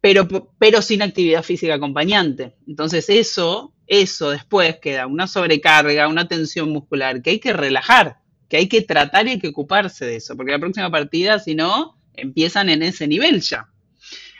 pero, 0.00 0.26
pero 0.58 0.80
sin 0.80 1.02
actividad 1.02 1.42
física 1.42 1.75
acompañante. 1.75 2.54
Entonces 2.66 3.10
eso, 3.10 3.75
eso 3.87 4.30
después 4.30 4.76
queda 4.76 5.06
una 5.06 5.26
sobrecarga, 5.26 6.08
una 6.08 6.28
tensión 6.28 6.70
muscular 6.70 7.20
que 7.20 7.30
hay 7.30 7.38
que 7.40 7.52
relajar 7.52 8.18
que 8.48 8.56
hay 8.56 8.68
que 8.68 8.82
tratar 8.82 9.26
y 9.26 9.30
hay 9.30 9.38
que 9.38 9.48
ocuparse 9.48 10.06
de 10.06 10.16
eso, 10.16 10.37
porque 10.37 10.52
la 10.52 10.58
próxima 10.58 10.90
partida, 10.90 11.38
si 11.38 11.54
no, 11.54 11.98
empiezan 12.14 12.68
en 12.70 12.82
ese 12.82 13.06
nivel 13.06 13.40
ya. 13.40 13.68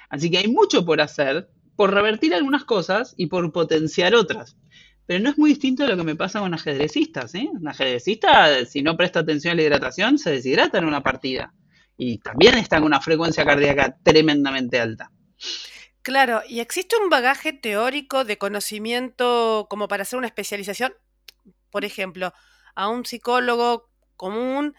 Así 0.09 0.31
que 0.31 0.39
hay 0.39 0.49
mucho 0.49 0.85
por 0.85 1.01
hacer, 1.01 1.51
por 1.77 1.93
revertir 1.93 2.35
algunas 2.35 2.65
cosas 2.65 3.15
y 3.17 3.27
por 3.27 3.53
potenciar 3.53 4.15
otras. 4.15 4.57
Pero 5.09 5.25
no 5.25 5.31
es 5.31 5.39
muy 5.39 5.49
distinto 5.49 5.85
de 5.85 5.89
lo 5.89 5.97
que 5.97 6.05
me 6.05 6.17
pasa 6.17 6.41
con 6.41 6.53
ajedrecistas. 6.53 7.35
¿eh? 7.35 7.49
Un 7.51 7.67
ajedrecista, 7.67 8.67
si 8.67 8.83
no 8.83 8.95
presta 8.95 9.21
atención 9.21 9.53
a 9.53 9.55
la 9.55 9.63
hidratación, 9.63 10.19
se 10.19 10.33
deshidrata 10.33 10.77
en 10.77 10.85
una 10.85 11.03
partida. 11.03 11.55
Y 11.97 12.19
también 12.19 12.59
está 12.59 12.77
en 12.77 12.83
una 12.83 13.01
frecuencia 13.01 13.43
cardíaca 13.47 13.97
tremendamente 14.03 14.79
alta. 14.79 15.11
Claro, 16.03 16.43
¿y 16.47 16.61
existe 16.61 16.97
un 17.03 17.09
bagaje 17.09 17.55
teórico 17.55 18.25
de 18.27 18.37
conocimiento 18.37 19.67
como 19.71 19.89
para 19.89 20.03
hacer 20.03 20.19
una 20.19 20.27
especialización? 20.27 20.93
Por 21.71 21.87
ejemplo, 21.87 22.35
a 22.75 22.91
un 22.91 23.07
psicólogo 23.07 23.89
común 24.15 24.75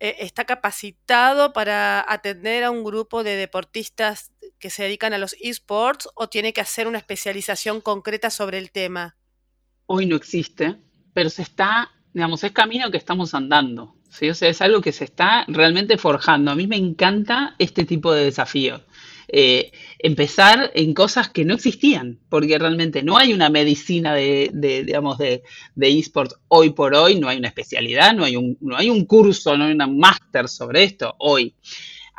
eh, 0.00 0.16
está 0.18 0.44
capacitado 0.44 1.52
para 1.52 2.04
atender 2.12 2.64
a 2.64 2.72
un 2.72 2.82
grupo 2.82 3.22
de 3.22 3.36
deportistas 3.36 4.32
que 4.58 4.70
se 4.70 4.82
dedican 4.82 5.12
a 5.12 5.18
los 5.18 5.36
esports 5.40 6.08
o 6.16 6.28
tiene 6.28 6.52
que 6.52 6.62
hacer 6.62 6.88
una 6.88 6.98
especialización 6.98 7.80
concreta 7.80 8.30
sobre 8.30 8.58
el 8.58 8.72
tema? 8.72 9.17
Hoy 9.90 10.04
no 10.06 10.16
existe, 10.16 10.76
pero 11.14 11.30
se 11.30 11.42
está, 11.42 11.90
digamos, 12.12 12.44
es 12.44 12.52
camino 12.52 12.90
que 12.90 12.98
estamos 12.98 13.32
andando. 13.32 13.96
¿sí? 14.10 14.28
O 14.28 14.34
sea, 14.34 14.50
es 14.50 14.60
algo 14.60 14.80
que 14.82 14.92
se 14.92 15.04
está 15.04 15.44
realmente 15.48 15.96
forjando. 15.96 16.50
A 16.50 16.54
mí 16.54 16.66
me 16.66 16.76
encanta 16.76 17.54
este 17.58 17.84
tipo 17.84 18.12
de 18.12 18.24
desafíos. 18.24 18.82
Eh, 19.30 19.72
empezar 19.98 20.70
en 20.74 20.94
cosas 20.94 21.28
que 21.28 21.44
no 21.44 21.54
existían, 21.54 22.18
porque 22.28 22.58
realmente 22.58 23.02
no 23.02 23.16
hay 23.18 23.32
una 23.32 23.50
medicina 23.50 24.14
de, 24.14 24.50
digamos, 24.86 25.18
de, 25.18 25.42
de 25.74 26.04
hoy 26.48 26.70
por 26.70 26.94
hoy, 26.94 27.20
no 27.20 27.28
hay 27.28 27.38
una 27.38 27.48
especialidad, 27.48 28.14
no 28.14 28.24
hay 28.24 28.36
un, 28.36 28.56
no 28.60 28.76
hay 28.76 28.88
un 28.88 29.04
curso, 29.04 29.56
no 29.56 29.64
hay 29.64 29.72
una 29.72 29.86
máster 29.86 30.48
sobre 30.48 30.84
esto 30.84 31.14
hoy. 31.18 31.54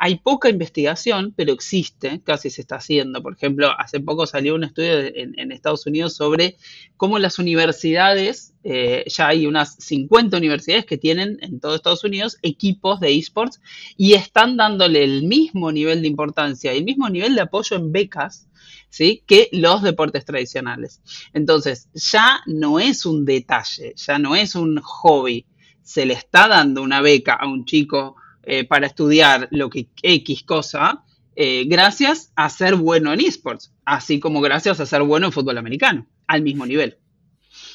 Hay 0.02 0.16
poca 0.16 0.48
investigación, 0.48 1.34
pero 1.36 1.52
existe, 1.52 2.22
casi 2.24 2.48
se 2.48 2.62
está 2.62 2.76
haciendo. 2.76 3.22
Por 3.22 3.34
ejemplo, 3.34 3.68
hace 3.78 4.00
poco 4.00 4.26
salió 4.26 4.54
un 4.54 4.64
estudio 4.64 4.98
en, 4.98 5.52
Estados 5.52 5.84
Unidos 5.84 6.16
sobre 6.16 6.56
cómo 6.96 7.18
las 7.18 7.38
universidades, 7.38 8.54
eh, 8.64 9.04
ya 9.08 9.28
hay 9.28 9.46
unas 9.46 9.74
50 9.74 10.38
universidades 10.38 10.86
que 10.86 10.96
tienen 10.96 11.36
en 11.42 11.60
todo 11.60 11.74
Estados 11.74 12.02
Unidos 12.02 12.38
equipos 12.40 12.98
de 13.00 13.14
esports 13.14 13.60
y 13.98 14.14
están 14.14 14.56
dándole 14.56 15.04
el 15.04 15.24
mismo 15.24 15.70
nivel 15.70 16.00
de 16.00 16.08
importancia 16.08 16.72
y 16.72 16.78
el 16.78 16.84
mismo 16.84 17.10
nivel 17.10 17.34
de 17.34 17.42
apoyo 17.42 17.76
en 17.76 17.92
becas 17.92 18.48
¿sí? 18.88 19.22
que 19.26 19.50
los 19.52 19.82
deportes 19.82 20.24
tradicionales. 20.24 21.02
Entonces, 21.34 21.90
ya 21.92 22.40
no 22.46 22.80
es 22.80 23.04
un 23.04 23.26
detalle, 23.26 23.92
ya 23.96 24.18
no 24.18 24.34
es 24.34 24.54
un 24.54 24.80
hobby. 24.80 25.44
Se 25.82 26.06
le 26.06 26.14
está 26.14 26.48
dando 26.48 26.80
una 26.80 27.02
beca 27.02 27.34
a 27.34 27.46
un 27.46 27.66
chico 27.66 28.16
eh, 28.44 28.64
para 28.64 28.86
estudiar 28.86 29.48
lo 29.50 29.70
que 29.70 29.88
X 30.02 30.42
cosa, 30.44 31.04
eh, 31.36 31.64
gracias 31.66 32.32
a 32.36 32.48
ser 32.50 32.74
bueno 32.74 33.12
en 33.12 33.20
esports, 33.20 33.72
así 33.84 34.20
como 34.20 34.40
gracias 34.40 34.80
a 34.80 34.86
ser 34.86 35.02
bueno 35.02 35.26
en 35.26 35.32
fútbol 35.32 35.58
americano, 35.58 36.06
al 36.26 36.42
mismo 36.42 36.66
nivel. 36.66 36.98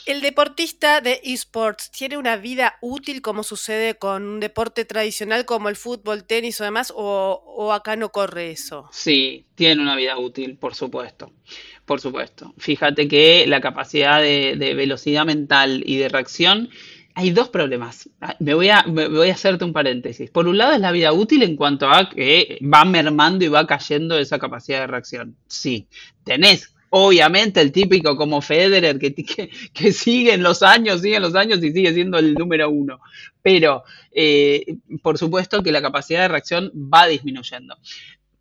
¿El 0.06 0.22
deportista 0.22 1.02
de 1.02 1.20
esports 1.24 1.90
tiene 1.90 2.18
una 2.18 2.38
vida 2.38 2.78
útil 2.82 3.24
como 3.24 3.42
sucede 3.42 3.96
con 3.96 4.24
un 4.24 4.40
deporte 4.40 4.86
tradicional 4.86 5.46
como 5.46 5.68
el 5.68 5.76
fútbol, 5.76 6.26
tenis 6.26 6.62
o 6.62 6.64
demás? 6.64 6.94
¿O, 6.96 7.72
acá 7.74 7.96
no 7.96 8.12
corre 8.12 8.52
eso? 8.52 8.88
Sí, 8.92 9.48
tiene 9.56 9.82
una 9.82 9.96
vida 9.96 10.18
útil, 10.18 10.58
por 10.58 10.76
supuesto. 10.76 11.32
Por 11.86 12.02
supuesto. 12.02 12.54
Fíjate 12.58 13.08
que 13.08 13.46
la 13.48 13.62
capacidad 13.62 14.22
de 14.22 14.74
velocidad 14.76 15.26
mental 15.26 15.84
y 15.86 15.98
de 15.98 16.10
reacción 16.10 16.70
hay 17.16 17.32
dos 17.32 17.50
problemas. 17.50 18.10
Ah, 18.22 18.36
me 18.40 18.54
voy, 18.54 18.70
a, 18.70 18.80
a 18.80 19.32
hacerte 19.32 19.66
un 19.66 19.74
paréntesis. 19.74 20.30
Por 20.30 20.48
un 20.48 20.58
lado 20.58 20.74
es 20.74 20.82
la 20.82 20.92
vida 20.92 21.14
útil 21.14 21.44
en 21.44 21.56
cuanto 21.56 21.90
a 21.90 22.10
que 22.10 22.60
va 22.62 22.86
mermando 22.86 23.46
y 23.46 23.48
va 23.48 23.66
cayendo 23.66 24.18
esa 24.20 24.38
capacidad 24.38 24.82
de 24.82 24.88
reacción. 24.88 25.36
Sí, 25.48 25.88
tenés 26.26 26.76
obviamente 26.98 27.60
el 27.60 27.74
típico 27.74 28.16
como 28.16 28.42
Federer, 28.42 28.98
que, 29.00 29.14
que, 29.14 29.50
que 29.74 29.92
siguen 29.92 30.44
los 30.44 30.64
años, 30.64 31.02
siguen 31.02 31.22
los 31.22 31.36
años 31.36 31.62
y 31.64 31.72
sigue 31.72 31.94
siendo 31.94 32.18
el 32.18 32.34
número 32.34 32.70
uno. 32.70 33.00
Pero, 33.42 33.84
eh, 34.12 34.78
por 35.02 35.18
supuesto 35.18 35.62
que 35.62 35.74
la 35.74 35.82
capacidad 35.82 36.22
de 36.22 36.28
reacción 36.30 36.72
va 36.74 37.08
disminuyendo. 37.08 37.78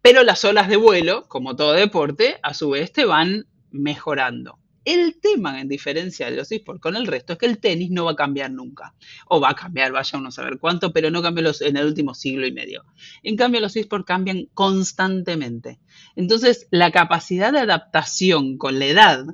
Pero 0.03 0.23
las 0.23 0.45
olas 0.45 0.69
de 0.69 0.77
vuelo, 0.77 1.25
como 1.29 1.57
todo 1.57 1.73
deporte, 1.73 2.39
a 2.43 2.55
su 2.55 2.71
vez 2.71 2.93
te 2.93 3.05
van 3.05 3.47
mejorando. 3.73 4.59
El 4.85 5.19
tema, 5.21 5.61
en 5.61 5.69
diferencia 5.69 6.31
de 6.31 6.37
los 6.37 6.53
esports 6.53 6.81
con 6.81 6.97
el 6.97 7.07
resto, 7.07 7.33
es 7.33 7.39
que 7.39 7.47
el 7.47 7.59
tenis 7.59 7.91
no 7.91 8.05
va 8.05 8.13
a 8.13 8.17
cambiar 8.17 8.51
nunca. 8.51 8.95
O 9.27 9.41
va 9.41 9.51
a 9.51 9.55
cambiar, 9.55 9.93
vaya 9.93 10.19
uno 10.19 10.29
a 10.29 10.33
saber 10.33 10.59
cuánto, 10.59 10.93
pero 10.93 11.11
no 11.11 11.23
cambió 11.23 11.43
los, 11.45 11.63
en 11.63 11.77
el 11.77 11.87
último 11.87 12.15
siglo 12.15 12.47
y 12.47 12.53
medio. 12.53 12.85
En 13.23 13.37
cambio, 13.37 13.61
los 13.61 13.77
esports 13.77 14.07
cambian 14.07 14.49
constantemente. 14.53 15.79
Entonces, 16.17 16.67
la 16.71 16.91
capacidad 16.91 17.53
de 17.53 17.61
adaptación 17.61 18.59
con 18.59 18.79
la 18.79 18.87
edad, 18.87 19.25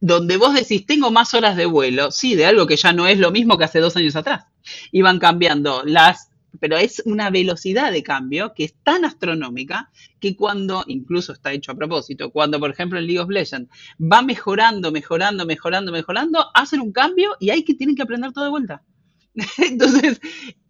donde 0.00 0.36
vos 0.36 0.52
decís, 0.52 0.84
tengo 0.84 1.10
más 1.10 1.32
horas 1.32 1.56
de 1.56 1.66
vuelo, 1.66 2.10
sí, 2.10 2.34
de 2.34 2.44
algo 2.44 2.66
que 2.66 2.76
ya 2.76 2.92
no 2.92 3.06
es 3.06 3.18
lo 3.18 3.30
mismo 3.30 3.56
que 3.56 3.64
hace 3.64 3.78
dos 3.78 3.96
años 3.96 4.16
atrás. 4.16 4.44
Y 4.90 5.00
van 5.00 5.18
cambiando 5.18 5.84
las 5.84 6.31
pero 6.60 6.76
es 6.76 7.02
una 7.04 7.30
velocidad 7.30 7.92
de 7.92 8.02
cambio 8.02 8.52
que 8.54 8.64
es 8.64 8.74
tan 8.82 9.04
astronómica 9.04 9.90
que 10.20 10.36
cuando, 10.36 10.84
incluso 10.86 11.32
está 11.32 11.52
hecho 11.52 11.72
a 11.72 11.74
propósito, 11.74 12.30
cuando 12.30 12.60
por 12.60 12.70
ejemplo 12.70 12.98
en 12.98 13.06
League 13.06 13.20
of 13.20 13.30
Legends 13.30 13.70
va 14.00 14.22
mejorando, 14.22 14.92
mejorando, 14.92 15.46
mejorando, 15.46 15.92
mejorando, 15.92 16.46
hacen 16.54 16.80
un 16.80 16.92
cambio 16.92 17.36
y 17.40 17.50
hay 17.50 17.64
que 17.64 17.74
tienen 17.74 17.96
que 17.96 18.02
aprender 18.02 18.32
todo 18.32 18.44
de 18.44 18.50
vuelta. 18.50 18.82
Entonces, 19.58 20.20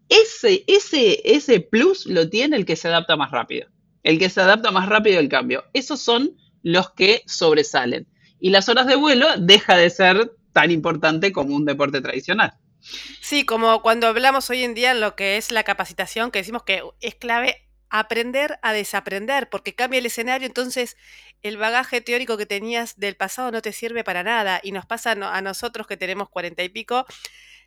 ese, 0.09 0.63
ese, 0.67 1.21
ese 1.23 1.59
plus 1.59 2.05
lo 2.05 2.29
tiene 2.29 2.55
el 2.55 2.65
que 2.65 2.75
se 2.75 2.87
adapta 2.87 3.15
más 3.15 3.31
rápido. 3.31 3.67
El 4.03 4.19
que 4.19 4.29
se 4.29 4.41
adapta 4.41 4.71
más 4.71 4.89
rápido 4.89 5.19
al 5.19 5.29
cambio. 5.29 5.63
Esos 5.73 6.01
son 6.01 6.35
los 6.61 6.91
que 6.91 7.23
sobresalen. 7.25 8.07
Y 8.39 8.49
las 8.49 8.67
horas 8.69 8.87
de 8.87 8.95
vuelo 8.95 9.27
deja 9.39 9.77
de 9.77 9.89
ser 9.89 10.33
tan 10.51 10.71
importante 10.71 11.31
como 11.31 11.55
un 11.55 11.65
deporte 11.65 12.01
tradicional. 12.01 12.53
Sí, 13.21 13.45
como 13.45 13.81
cuando 13.81 14.07
hablamos 14.07 14.49
hoy 14.49 14.63
en 14.63 14.73
día 14.73 14.93
lo 14.93 15.15
que 15.15 15.37
es 15.37 15.51
la 15.51 15.63
capacitación, 15.63 16.31
que 16.31 16.39
decimos 16.39 16.63
que 16.63 16.83
es 16.99 17.15
clave 17.15 17.67
aprender 17.89 18.57
a 18.63 18.73
desaprender, 18.73 19.49
porque 19.49 19.75
cambia 19.75 19.99
el 19.99 20.07
escenario, 20.07 20.47
entonces 20.47 20.97
el 21.43 21.57
bagaje 21.57 22.01
teórico 22.01 22.37
que 22.37 22.47
tenías 22.47 22.97
del 22.97 23.15
pasado 23.15 23.51
no 23.51 23.61
te 23.61 23.71
sirve 23.71 24.03
para 24.03 24.23
nada. 24.23 24.59
Y 24.63 24.71
nos 24.71 24.85
pasa 24.85 25.11
a 25.11 25.41
nosotros 25.41 25.85
que 25.85 25.97
tenemos 25.97 26.29
cuarenta 26.29 26.63
y 26.63 26.69
pico, 26.69 27.05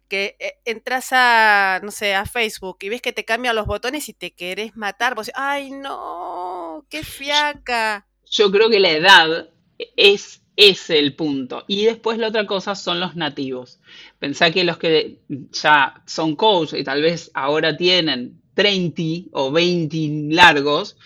que 0.08 0.36
eh, 0.40 0.58
entras 0.64 1.08
a, 1.12 1.80
no 1.82 1.90
sé, 1.90 2.14
a 2.14 2.26
Facebook 2.26 2.78
y 2.80 2.88
ves 2.88 3.02
que 3.02 3.12
te 3.12 3.24
cambian 3.24 3.54
los 3.54 3.66
botones 3.66 4.08
y 4.08 4.14
te 4.14 4.34
querés 4.34 4.76
matar. 4.76 5.14
Vos, 5.14 5.30
ay, 5.34 5.70
no, 5.70 6.86
qué 6.90 7.04
fiaca. 7.04 8.06
Yo 8.28 8.50
creo 8.50 8.68
que 8.68 8.80
la 8.80 8.90
edad 8.90 9.50
es 9.96 10.42
es 10.56 10.90
el 10.90 11.14
punto. 11.14 11.64
Y 11.68 11.84
después 11.84 12.18
la 12.18 12.28
otra 12.28 12.46
cosa 12.46 12.74
son 12.74 12.98
los 12.98 13.14
nativos. 13.14 13.78
Pensá 14.18 14.50
que 14.50 14.64
los 14.64 14.78
que 14.78 15.18
ya 15.52 16.02
son 16.06 16.34
coach 16.34 16.72
y 16.72 16.82
tal 16.82 17.02
vez 17.02 17.30
ahora 17.34 17.76
tienen 17.76 18.40
30 18.54 19.28
o 19.32 19.52
20 19.52 20.34
largos, 20.34 20.96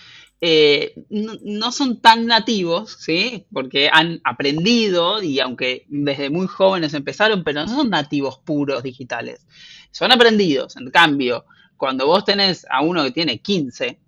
eh, 0.40 0.94
no, 1.10 1.72
son 1.72 2.00
tan 2.00 2.26
nativos, 2.26 2.96
¿sí? 2.98 3.44
Porque 3.52 3.90
han 3.92 4.20
aprendido 4.24 5.22
y 5.22 5.38
aunque 5.40 5.84
desde 5.88 6.30
muy 6.30 6.46
jóvenes 6.46 6.94
empezaron, 6.94 7.44
pero 7.44 7.66
no 7.66 7.68
son 7.68 7.90
nativos 7.90 8.38
puros 8.38 8.82
digitales. 8.82 9.46
Son 9.90 10.12
aprendidos. 10.12 10.76
En 10.76 10.90
cambio, 10.90 11.44
cuando 11.76 12.06
vos 12.06 12.24
tenés 12.24 12.66
a 12.70 12.82
uno 12.82 13.04
que 13.04 13.10
tiene 13.10 13.38
15, 13.40 13.98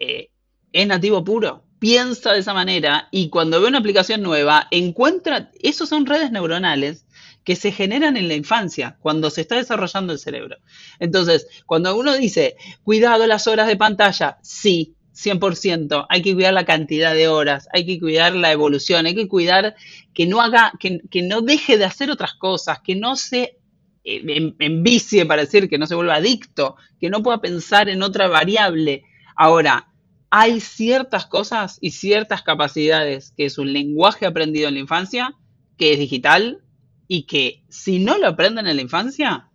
eh, 0.00 0.30
¿es 0.72 0.86
nativo 0.86 1.24
puro? 1.24 1.63
Piensa 1.84 2.32
de 2.32 2.38
esa 2.38 2.54
manera 2.54 3.08
y 3.10 3.28
cuando 3.28 3.60
ve 3.60 3.68
una 3.68 3.76
aplicación 3.76 4.22
nueva, 4.22 4.68
encuentra, 4.70 5.50
esos 5.60 5.90
son 5.90 6.06
redes 6.06 6.32
neuronales 6.32 7.04
que 7.44 7.56
se 7.56 7.72
generan 7.72 8.16
en 8.16 8.26
la 8.26 8.32
infancia, 8.32 8.96
cuando 9.00 9.28
se 9.28 9.42
está 9.42 9.56
desarrollando 9.56 10.14
el 10.14 10.18
cerebro. 10.18 10.56
Entonces, 10.98 11.46
cuando 11.66 11.94
uno 11.94 12.16
dice, 12.16 12.56
cuidado 12.84 13.26
las 13.26 13.46
horas 13.48 13.66
de 13.66 13.76
pantalla, 13.76 14.38
sí, 14.40 14.94
100%, 15.12 16.06
hay 16.08 16.22
que 16.22 16.32
cuidar 16.32 16.54
la 16.54 16.64
cantidad 16.64 17.12
de 17.12 17.28
horas, 17.28 17.68
hay 17.70 17.84
que 17.84 18.00
cuidar 18.00 18.34
la 18.34 18.50
evolución, 18.50 19.04
hay 19.04 19.14
que 19.14 19.28
cuidar 19.28 19.76
que 20.14 20.24
no 20.24 20.40
haga, 20.40 20.72
que, 20.80 21.22
no 21.22 21.42
deje 21.42 21.76
de 21.76 21.84
hacer 21.84 22.10
otras 22.10 22.32
cosas, 22.32 22.78
que 22.80 22.96
no 22.96 23.14
se 23.14 23.58
eh, 24.04 24.54
envicie 24.58 25.26
para 25.26 25.42
decir 25.42 25.68
que 25.68 25.76
no 25.76 25.86
se 25.86 25.96
vuelva 25.96 26.14
adicto, 26.14 26.76
que 26.98 27.10
no 27.10 27.22
pueda 27.22 27.42
pensar 27.42 27.90
en 27.90 28.02
otra 28.02 28.28
variable. 28.28 29.02
Ahora, 29.36 29.90
hay 30.36 30.58
ciertas 30.58 31.26
cosas 31.26 31.78
y 31.80 31.92
ciertas 31.92 32.42
capacidades 32.42 33.32
que 33.36 33.44
es 33.44 33.56
un 33.56 33.72
lenguaje 33.72 34.26
aprendido 34.26 34.66
en 34.66 34.74
la 34.74 34.80
infancia, 34.80 35.32
que 35.78 35.92
es 35.92 35.98
digital 36.00 36.60
y 37.06 37.22
que 37.26 37.62
si 37.68 38.00
no 38.00 38.18
lo 38.18 38.26
aprenden 38.26 38.66
en 38.66 38.74
la 38.74 38.82
infancia, 38.82 39.48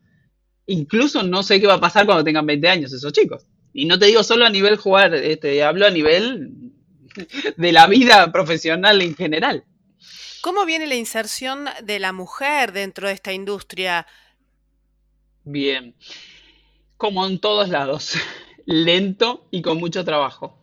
incluso 0.67 1.21
no 1.21 1.43
sé 1.43 1.59
qué 1.59 1.67
va 1.67 1.73
a 1.73 1.81
pasar 1.81 2.05
cuando 2.05 2.23
tengan 2.23 2.45
20 2.45 2.69
años 2.69 2.93
esos 2.93 3.11
chicos. 3.11 3.45
Y 3.73 3.87
no 3.87 3.99
te 3.99 4.05
digo 4.05 4.23
solo 4.23 4.45
a 4.45 4.49
nivel 4.49 4.77
jugar, 4.77 5.13
este, 5.15 5.61
hablo 5.63 5.85
a 5.85 5.89
nivel 5.89 6.71
de 7.57 7.71
la 7.73 7.85
vida 7.87 8.31
profesional 8.31 9.01
en 9.01 9.17
general. 9.17 9.65
¿Cómo 10.39 10.63
viene 10.65 10.87
la 10.87 10.95
inserción 10.95 11.65
de 11.83 11.99
la 11.99 12.13
mujer 12.13 12.71
dentro 12.71 13.09
de 13.09 13.15
esta 13.15 13.33
industria? 13.33 14.07
Bien, 15.43 15.93
como 16.95 17.27
en 17.27 17.37
todos 17.37 17.67
lados 17.67 18.13
lento 18.65 19.47
y 19.51 19.61
con 19.61 19.77
mucho 19.77 20.03
trabajo. 20.03 20.59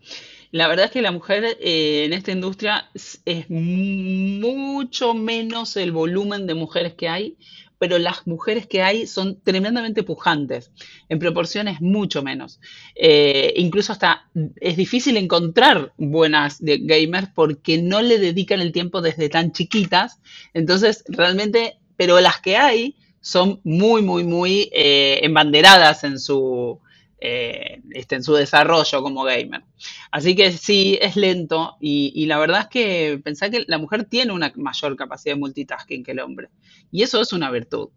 La 0.52 0.68
verdad 0.68 0.86
es 0.86 0.90
que 0.90 1.02
la 1.02 1.12
mujer 1.12 1.44
eh, 1.60 2.04
en 2.04 2.12
esta 2.12 2.32
industria 2.32 2.88
es, 2.94 3.20
mucho 3.50 5.14
menos 5.14 5.76
el 5.76 5.92
volumen 5.92 6.46
de 6.46 6.54
mujeres 6.54 6.94
que 6.94 7.08
hay, 7.08 7.36
pero 7.78 7.98
las 7.98 8.26
mujeres 8.26 8.66
que 8.66 8.82
hay 8.82 9.06
son 9.06 9.38
tremendamente 9.42 10.02
pujantes, 10.02 10.70
en 11.08 11.18
proporciones 11.18 11.80
mucho 11.82 12.22
menos. 12.22 12.60
Eh, 12.94 13.52
incluso 13.56 13.92
hasta 13.92 14.30
es 14.60 14.76
difícil 14.76 15.18
encontrar 15.18 15.92
buenas 15.98 16.64
de 16.64 16.78
gamers 16.78 17.28
porque 17.34 17.76
no 17.82 18.00
le 18.00 18.18
dedican 18.18 18.60
el 18.60 18.72
tiempo 18.72 19.02
desde 19.02 19.28
tan 19.28 19.52
chiquitas, 19.52 20.20
entonces 20.54 21.04
realmente, 21.08 21.78
pero 21.96 22.18
las 22.20 22.40
que 22.40 22.56
hay 22.56 22.96
son 23.20 23.60
muy, 23.64 24.00
muy, 24.02 24.24
muy 24.24 24.70
eh, 24.72 25.20
embanderadas 25.22 26.04
en 26.04 26.18
su, 26.18 26.80
eh, 27.18 27.80
este, 27.92 28.16
en 28.16 28.22
su 28.22 28.34
desarrollo 28.34 29.02
como 29.02 29.24
gamer. 29.24 29.62
Así 30.10 30.36
que 30.36 30.52
sí, 30.52 30.98
es 31.00 31.16
lento 31.16 31.76
y, 31.80 32.26
la 32.26 32.38
verdad 32.38 32.62
es 32.62 32.66
que 32.68 33.20
pensar 33.24 33.50
que 33.50 33.64
la 33.66 33.78
mujer 33.78 34.04
tiene 34.04 34.32
una 34.32 34.52
mayor 34.56 34.96
capacidad 34.96 35.34
de 35.34 35.40
multitasking 35.40 36.04
que 36.04 36.12
el 36.12 36.20
hombre. 36.20 36.50
Y 36.92 37.02
eso 37.02 37.20
es 37.20 37.32
una 37.32 37.50
virtud. 37.50 37.88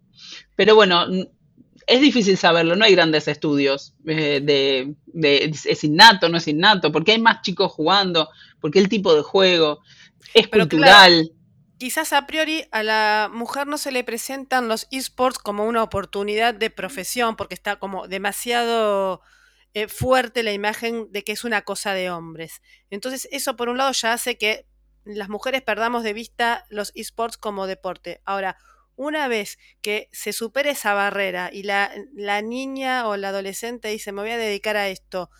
Pero 0.56 0.74
bueno, 0.74 1.06
es 1.86 2.00
difícil 2.00 2.36
saberlo, 2.36 2.76
no 2.76 2.84
hay 2.84 2.94
grandes 2.94 3.28
estudios 3.28 3.94
eh, 4.06 4.40
de, 4.42 4.94
es 5.64 5.84
innato, 5.84 6.28
no 6.28 6.38
es 6.38 6.48
innato, 6.48 6.90
porque 6.90 7.12
hay 7.12 7.20
más 7.20 7.42
chicos 7.42 7.72
jugando, 7.72 8.30
porque 8.60 8.78
el 8.78 8.88
tipo 8.88 9.14
de 9.14 9.22
juego 9.22 9.80
es 10.32 10.48
cultural 10.48 11.30
quizás 11.80 12.12
a 12.12 12.26
priori 12.26 12.66
a 12.72 12.82
la 12.82 13.30
mujer 13.32 13.66
no 13.66 13.78
se 13.78 13.90
le 13.90 14.04
presentan 14.04 14.68
los 14.68 14.86
esports 14.90 15.38
como 15.38 15.64
una 15.64 15.82
oportunidad 15.82 16.52
de 16.52 16.68
profesión, 16.68 17.36
porque 17.36 17.54
está 17.54 17.76
como 17.76 18.06
demasiado 18.06 19.22
eh, 19.72 19.88
fuerte 19.88 20.42
la 20.42 20.52
imagen 20.52 21.10
de 21.10 21.24
que 21.24 21.32
es 21.32 21.42
una 21.42 21.62
cosa 21.62 21.94
de 21.94 22.10
hombres. 22.10 22.60
Entonces 22.90 23.26
eso 23.32 23.56
por 23.56 23.70
un 23.70 23.78
lado 23.78 23.92
ya 23.92 24.12
hace 24.12 24.36
que 24.36 24.66
las 25.04 25.30
mujeres 25.30 25.62
perdamos 25.62 26.04
de 26.04 26.12
vista 26.12 26.66
los 26.68 26.92
esports 26.94 27.38
como 27.38 27.66
deporte. 27.66 28.20
Ahora, 28.26 28.58
una 28.94 29.26
vez 29.26 29.58
que 29.80 30.10
se 30.12 30.34
supere 30.34 30.72
esa 30.72 30.92
barrera 30.92 31.48
y 31.50 31.62
la, 31.62 31.90
niña 32.42 33.08
o 33.08 33.16
la 33.16 33.30
adolescente 33.30 33.88
dice 33.88 34.12
me 34.12 34.20
voy 34.20 34.32
a 34.32 34.36
dedicar 34.36 34.76
a 34.76 34.90
esto, 34.90 35.30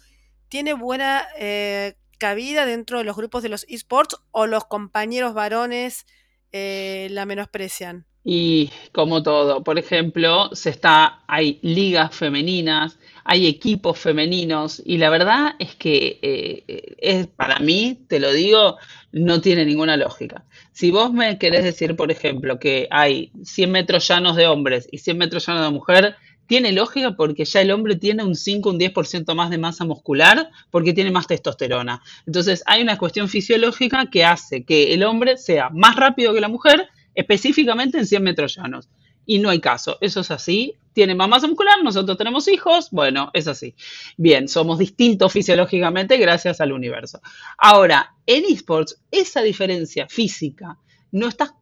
tiene 0.49 0.73
buena 0.73 1.29
eh, 1.37 1.99
cabida 2.17 2.65
dentro 2.65 2.97
de 2.97 3.05
los 3.05 3.15
grupos 3.15 3.43
de 3.43 3.51
los 3.51 3.67
esports 3.69 4.17
o 4.31 4.47
los 4.47 4.65
compañeros 4.65 5.35
varones 5.35 6.07
eh, 6.53 7.09
la 7.11 7.27
menosprecian. 7.27 8.05
Y 8.23 8.71
como 8.93 9.23
todo, 9.23 9.65
por 9.65 9.79
ejemplo, 9.79 10.51
se 10.55 10.71
está, 10.71 11.23
hay 11.27 11.59
ligas 11.63 12.15
femeninas, 12.15 12.99
hay 13.25 13.47
equipos 13.47 13.99
femeninos 13.99 14.83
y 14.85 14.99
la 14.99 15.09
verdad 15.09 15.55
es 15.59 15.75
que 15.75 16.19
eh, 16.21 16.95
es, 16.99 17.27
para 17.29 17.61
mí, 17.61 18.05
te 18.09 18.21
lo 18.21 18.31
digo, 18.33 18.77
no 19.13 19.41
tiene 19.41 19.65
ninguna 19.65 19.97
lógica. 19.97 20.45
Si 20.73 20.91
vos 20.91 21.13
me 21.13 21.39
querés 21.39 21.65
decir, 21.65 21.97
por 21.97 22.11
ejemplo, 22.11 22.59
que 22.59 22.89
hay 22.91 23.33
100 23.43 23.71
metros 23.71 24.07
llanos 24.07 24.37
de 24.37 24.47
hombres 24.47 24.87
y 24.93 24.99
100 24.99 25.17
metros 25.17 25.47
llanos 25.47 25.65
de 25.65 25.71
mujer, 25.71 26.17
tiene 26.51 26.73
lógica 26.73 27.15
porque 27.15 27.45
ya 27.45 27.61
el 27.61 27.71
hombre 27.71 27.95
tiene 27.95 28.25
un 28.25 28.35
5, 28.35 28.71
un 28.71 28.81
10% 28.81 29.37
más 29.37 29.51
de 29.51 29.59
masa 29.59 29.85
muscular 29.85 30.51
porque 30.73 30.93
tiene 30.93 31.13
más 31.13 31.29
testosterona. 31.29 32.03
Entonces 32.27 32.65
hay 32.67 32.83
una 32.83 32.99
cuestión 32.99 33.29
fisiológica 33.29 34.07
que 34.11 34.25
hace 34.25 34.65
que 34.65 34.93
el 34.93 35.05
hombre 35.05 35.37
sea 35.37 35.71
más 35.71 35.95
rápido 35.95 36.35
que 36.35 36.41
la 36.41 36.49
mujer, 36.49 36.89
específicamente 37.15 37.99
en 37.99 38.07
100 38.07 38.23
metros 38.25 38.57
llanos. 38.57 38.89
y 39.27 39.39
no 39.39 39.49
hay 39.49 39.61
caso. 39.61 39.97
Eso 40.01 40.23
es 40.23 40.33
así. 40.33 40.75
Tiene 40.93 41.15
mamá 41.15 41.39
muscular, 41.39 41.85
nosotros 41.85 42.19
tenemos 42.19 42.49
hijos, 42.49 42.89
bueno, 42.91 43.31
es 43.33 43.47
así. 43.47 43.77
Bien, 44.17 44.49
somos 44.49 44.81
distintos 44.81 45.33
fisiológicamente 45.33 46.17
gracias 46.17 46.61
al 46.61 46.73
universo. 46.73 47.21
Ahora, 47.59 48.17
en 48.27 48.45
esports, 48.47 49.01
esa 49.13 49.41
diferencia 49.43 50.09
física 50.09 50.79
no 51.13 51.29
está 51.29 51.55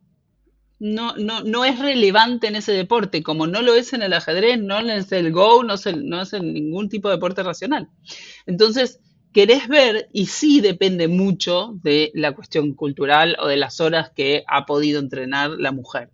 no, 0.81 1.17
no, 1.17 1.43
no 1.43 1.65
es 1.65 1.79
relevante 1.79 2.47
en 2.47 2.57
ese 2.57 2.73
deporte, 2.73 3.23
como 3.23 3.47
no 3.47 3.63
lo 3.63 3.75
es 3.75 3.93
en 3.93 4.03
el 4.03 4.13
ajedrez, 4.13 4.61
no 4.61 4.79
es 4.79 5.11
el 5.13 5.33
Go, 5.33 5.65
no 5.65 5.75
es, 5.75 5.87
no 5.97 6.23
en 6.33 6.53
ningún 6.53 6.89
tipo 6.89 7.09
de 7.09 7.17
deporte 7.17 7.43
racional. 7.43 7.89
Entonces, 8.47 9.01
querés 9.33 9.69
ver 9.69 10.09
y 10.13 10.27
sí 10.27 10.61
depende 10.61 11.09
mucho 11.09 11.79
de 11.83 12.11
la 12.15 12.33
cuestión 12.33 12.75
cultural 12.75 13.37
o 13.41 13.49
de 13.49 13.57
las 13.57 13.81
horas 13.81 14.11
que 14.15 14.45
ha 14.47 14.67
podido 14.67 15.01
entrenar 15.01 15.51
la 15.51 15.73
mujer. 15.73 16.11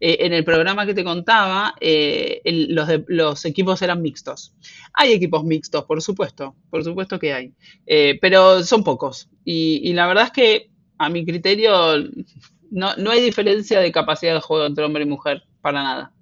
Eh, 0.00 0.18
en 0.20 0.32
el 0.32 0.44
programa 0.44 0.86
que 0.86 0.94
te 0.94 1.04
contaba, 1.04 1.74
eh, 1.80 2.40
los, 2.44 3.44
equipos 3.44 3.82
eran 3.82 4.00
mixtos. 4.00 4.54
Hay 4.94 5.12
equipos 5.12 5.44
mixtos, 5.44 5.84
por 5.84 6.00
supuesto, 6.00 6.54
por 6.70 6.84
supuesto 6.84 7.18
que 7.18 7.34
hay, 7.34 7.52
eh, 7.86 8.18
pero 8.20 8.62
son 8.62 8.84
pocos. 8.84 9.28
Y 9.44 9.92
la 9.94 10.06
verdad 10.06 10.24
es 10.24 10.30
que 10.30 10.70
a 10.98 11.08
mi 11.08 11.24
criterio 11.24 11.96
no, 12.70 12.94
no 12.96 13.10
hay 13.10 13.20
diferencia 13.20 13.80
de 13.80 13.92
capacidad 13.92 14.34
de 14.34 14.40
juego 14.40 14.66
entre 14.66 14.84
hombre 14.84 15.04
y 15.04 15.06
mujer, 15.06 15.42
para 15.60 15.82
nada. 15.82 16.12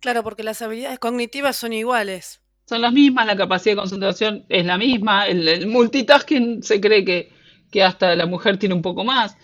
Claro, 0.00 0.22
porque 0.22 0.42
las 0.42 0.60
habilidades 0.62 0.98
cognitivas 0.98 1.56
son 1.56 1.72
iguales. 1.72 2.40
Son 2.66 2.80
las 2.80 2.92
mismas, 2.92 3.26
la 3.26 3.36
capacidad 3.36 3.72
de 3.72 3.80
concentración 3.80 4.44
es 4.48 4.64
la 4.64 4.78
misma, 4.78 5.26
el, 5.26 5.66
multitasking 5.66 6.62
se 6.62 6.80
cree 6.80 7.04
que, 7.04 7.30
que, 7.70 7.82
hasta 7.82 8.14
la 8.14 8.26
mujer 8.26 8.58
tiene 8.58 8.74
un 8.74 8.82
poco 8.82 9.04
más. 9.04 9.36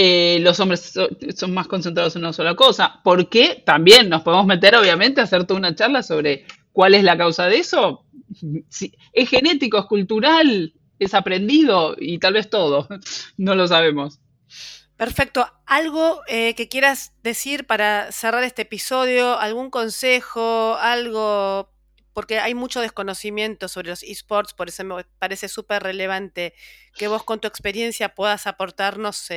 Eh, 0.00 0.38
los 0.42 0.60
hombres 0.60 0.94
son, 1.34 1.52
más 1.52 1.66
concentrados 1.66 2.14
en 2.14 2.22
una 2.22 2.32
sola 2.32 2.54
cosa. 2.54 3.00
¿Por 3.02 3.28
qué? 3.28 3.64
También 3.66 4.08
nos 4.08 4.22
podemos 4.22 4.46
meter, 4.46 4.76
obviamente, 4.76 5.20
a 5.20 5.24
hacer 5.24 5.44
toda 5.44 5.58
una 5.58 5.74
charla 5.74 6.04
sobre 6.04 6.44
cuál 6.72 6.94
es 6.94 7.02
la 7.02 7.18
causa 7.18 7.46
de 7.46 7.58
eso. 7.58 8.04
Si, 8.68 8.94
¿Es 9.12 9.28
genético, 9.28 9.76
es 9.76 9.86
cultural, 9.86 10.72
es 11.00 11.14
aprendido? 11.14 11.96
Y 11.98 12.18
tal 12.18 12.34
vez 12.34 12.48
todo. 12.48 12.86
No 13.36 13.56
lo 13.56 13.66
sabemos. 13.66 14.20
Perfecto. 14.98 15.46
¿Algo 15.64 16.22
eh, 16.26 16.54
que 16.56 16.68
quieras 16.68 17.12
decir 17.22 17.66
para 17.66 18.10
cerrar 18.10 18.42
este 18.42 18.62
episodio? 18.62 19.38
¿Algún 19.38 19.70
consejo? 19.70 20.74
¿Algo? 20.74 21.70
Porque 22.12 22.40
hay 22.40 22.54
mucho 22.54 22.80
desconocimiento 22.80 23.68
sobre 23.68 23.90
los 23.90 24.02
esports, 24.02 24.54
por 24.54 24.68
eso 24.68 24.82
me 24.82 25.04
parece 25.20 25.48
súper 25.48 25.84
relevante 25.84 26.52
que 26.96 27.06
vos 27.06 27.22
con 27.22 27.38
tu 27.38 27.46
experiencia 27.46 28.16
puedas 28.16 28.48
aportarnos 28.48 29.28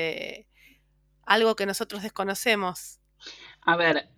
algo 1.28 1.56
que 1.56 1.68
nosotros 1.68 2.02
desconocemos. 2.02 3.00
A 3.62 3.78
ver, 3.78 4.10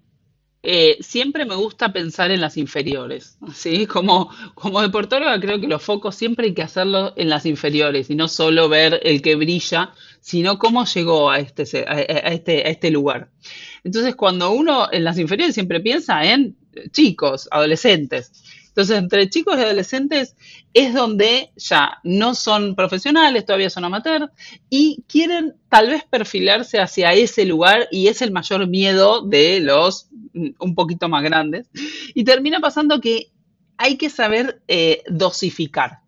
eh, 0.65 0.95
siempre 1.01 1.43
me 1.43 1.56
gusta 1.56 1.91
pensar 1.91 2.32
en 2.32 2.39
las 2.39 2.56
inferiores, 2.56 3.38
¿sí? 3.53 3.86
Como, 3.86 4.29
como 4.56 4.82
deportóloga 4.82 5.38
creo 5.41 5.60
que 5.60 5.67
los 5.67 5.84
focos 5.84 6.15
siempre 6.15 6.47
hay 6.47 6.53
que 6.53 6.62
hacerlo 6.62 7.12
en 7.17 7.27
las 7.27 7.45
inferiores 7.45 8.10
y 8.10 8.15
no 8.15 8.29
solo 8.29 8.69
ver 8.69 9.01
el 9.03 9.21
que 9.21 9.36
brilla, 9.36 9.93
sino 10.23 10.57
cómo 10.57 10.86
llegó 10.86 11.29
a 11.29 11.39
este, 11.39 11.63
este, 11.63 12.65
a 12.65 12.69
este 12.69 12.91
lugar. 12.91 13.29
Entonces, 13.83 14.15
cuando 14.15 14.51
uno 14.51 14.88
en 14.91 15.03
las 15.03 15.19
inferiores 15.19 15.53
siempre 15.53 15.81
piensa 15.81 16.23
en 16.23 16.55
chicos, 16.91 17.49
adolescentes, 17.51 18.31
entonces, 18.69 18.97
entre 18.97 19.29
chicos 19.29 19.55
y 19.57 19.62
adolescentes 19.62 20.36
es 20.73 20.95
donde 20.95 21.51
ya 21.55 21.99
no 22.03 22.33
son 22.33 22.73
profesionales, 22.73 23.45
todavía 23.45 23.69
son 23.69 23.86
amateurs 23.86 24.31
y 24.67 25.03
quieren 25.07 25.53
tal 25.69 25.89
vez 25.89 26.03
perfilarse 26.09 26.79
hacia 26.79 27.13
ese 27.13 27.45
lugar 27.45 27.88
y 27.91 28.07
es 28.07 28.23
el 28.23 28.31
mayor 28.31 28.65
miedo 28.67 29.21
de 29.21 29.59
los 29.59 30.07
mm, 30.33 30.51
un 30.57 30.73
poquito 30.73 31.07
más 31.07 31.21
grandes. 31.21 31.69
Y 32.15 32.23
termina 32.23 32.62
pasando 32.62 32.99
que 32.99 33.31
hay 33.77 33.95
que 33.97 34.09
saber 34.09 34.63
eh, 34.67 35.03
dosificar. 35.07 35.99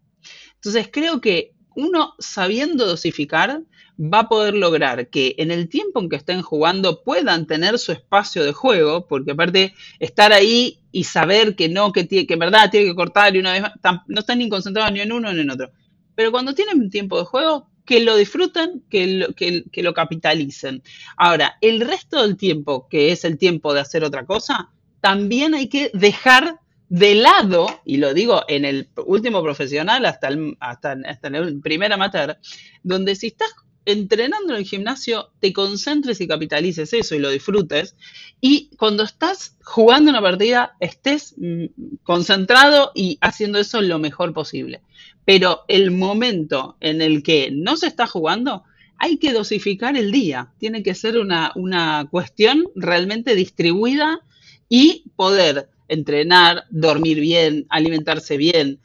Entonces, 0.56 0.89
creo 0.91 1.21
que 1.21 1.54
uno 1.76 2.14
sabiendo 2.20 2.86
dosificar 2.86 3.62
va 4.00 4.20
a 4.20 4.30
poder 4.30 4.56
lograr 4.56 5.10
que 5.10 5.36
en 5.38 5.52
el 5.52 5.70
tiempo 5.70 6.00
en 6.00 6.10
que 6.10 6.16
estén 6.16 6.42
jugando 6.42 7.04
puedan 7.04 7.48
tener 7.48 7.80
su 7.80 7.92
espacio 7.92 8.44
de 8.44 8.52
juego, 8.52 9.08
porque 9.08 9.32
aparte 9.32 9.74
estar 10.00 10.34
ahí 10.34 10.80
y 10.92 11.06
saber 11.06 11.56
que 11.56 11.70
no, 11.70 11.92
que, 11.92 12.04
tiene, 12.04 12.28
que 12.28 12.34
en 12.34 12.40
verdad 12.40 12.70
tiene 12.70 12.88
que 12.88 12.96
cortar 12.96 13.36
y 13.36 13.40
una 13.40 13.54
vez 13.54 13.62
más, 13.62 13.74
no 14.08 14.20
están 14.20 14.40
ni 14.40 14.50
concentrados 14.50 14.92
ni 14.92 15.02
en 15.02 15.12
uno 15.12 15.32
ni 15.34 15.42
en 15.42 15.50
otro. 15.50 15.72
Pero 16.16 16.32
cuando 16.32 16.54
tienen 16.54 16.90
tiempo 16.90 17.20
de 17.20 17.26
juego, 17.26 17.70
que 17.86 18.00
lo 18.00 18.16
disfruten, 18.16 18.84
que 18.90 19.28
que, 19.36 19.66
que 19.72 19.84
lo 19.84 19.94
capitalicen. 19.94 20.82
Ahora, 21.18 21.58
el 21.62 21.82
resto 21.82 22.22
del 22.22 22.36
tiempo, 22.36 22.88
que 22.90 23.12
es 23.12 23.26
el 23.26 23.38
tiempo 23.38 23.74
de 23.74 23.82
hacer 23.82 24.04
otra 24.04 24.26
cosa, 24.26 24.72
también 25.02 25.54
hay 25.54 25.70
que 25.70 25.92
dejar 25.94 26.60
de 26.89 27.15
lado, 27.15 27.82
y 27.86 27.98
lo 27.98 28.13
digo 28.13 28.43
en 28.48 28.65
el 28.65 28.89
último 29.06 29.41
profesional 29.41 30.06
hasta 30.06 30.28
el, 30.28 30.58
hasta, 30.60 30.95
hasta 31.06 31.28
el 31.30 31.60
primer 31.60 31.91
amateur, 31.91 32.38
donde 32.84 33.15
si 33.15 33.28
estás 33.28 33.50
entrenando 33.86 34.54
en 34.54 34.60
el 34.60 34.65
gimnasio, 34.65 35.32
te 35.39 35.54
concentres 35.54 36.19
y 36.19 36.28
capitalices 36.28 36.91
eso 36.93 37.15
y 37.15 37.19
lo 37.19 37.30
disfrutes. 37.30 37.95
Y 38.41 38.71
cuando 38.78 39.04
estás 39.04 39.56
jugando 39.63 40.12
una 40.12 40.21
partida, 40.21 40.76
estés 40.80 41.36
mm, 41.38 41.65
concentrado 42.04 42.91
y 42.95 43.17
haciendo 43.21 43.60
eso 43.60 43.82
lo 43.82 44.00
mejor 44.00 44.34
posible. 44.34 44.82
Pero 45.24 45.62
el 45.67 45.91
momento 45.91 46.78
en 46.80 47.02
el 47.02 47.24
que 47.24 47.50
no 47.52 47.78
se 47.78 47.88
está 47.88 48.08
jugando, 48.08 48.63
hay 48.98 49.17
que 49.17 49.34
dosificar 49.34 49.98
el 49.98 50.12
día. 50.12 50.52
Tiene 50.58 50.82
que 50.82 50.95
ser 50.95 51.17
una, 51.17 51.52
una 51.56 52.08
cuestión 52.10 52.65
realmente 52.76 53.36
distribuida 53.36 54.21
y 54.67 55.04
poder 55.15 55.69
entrenar, 55.88 56.65
dormir 56.69 57.19
bien, 57.19 57.65
alimentarse 57.69 58.38
bien, 58.38 58.80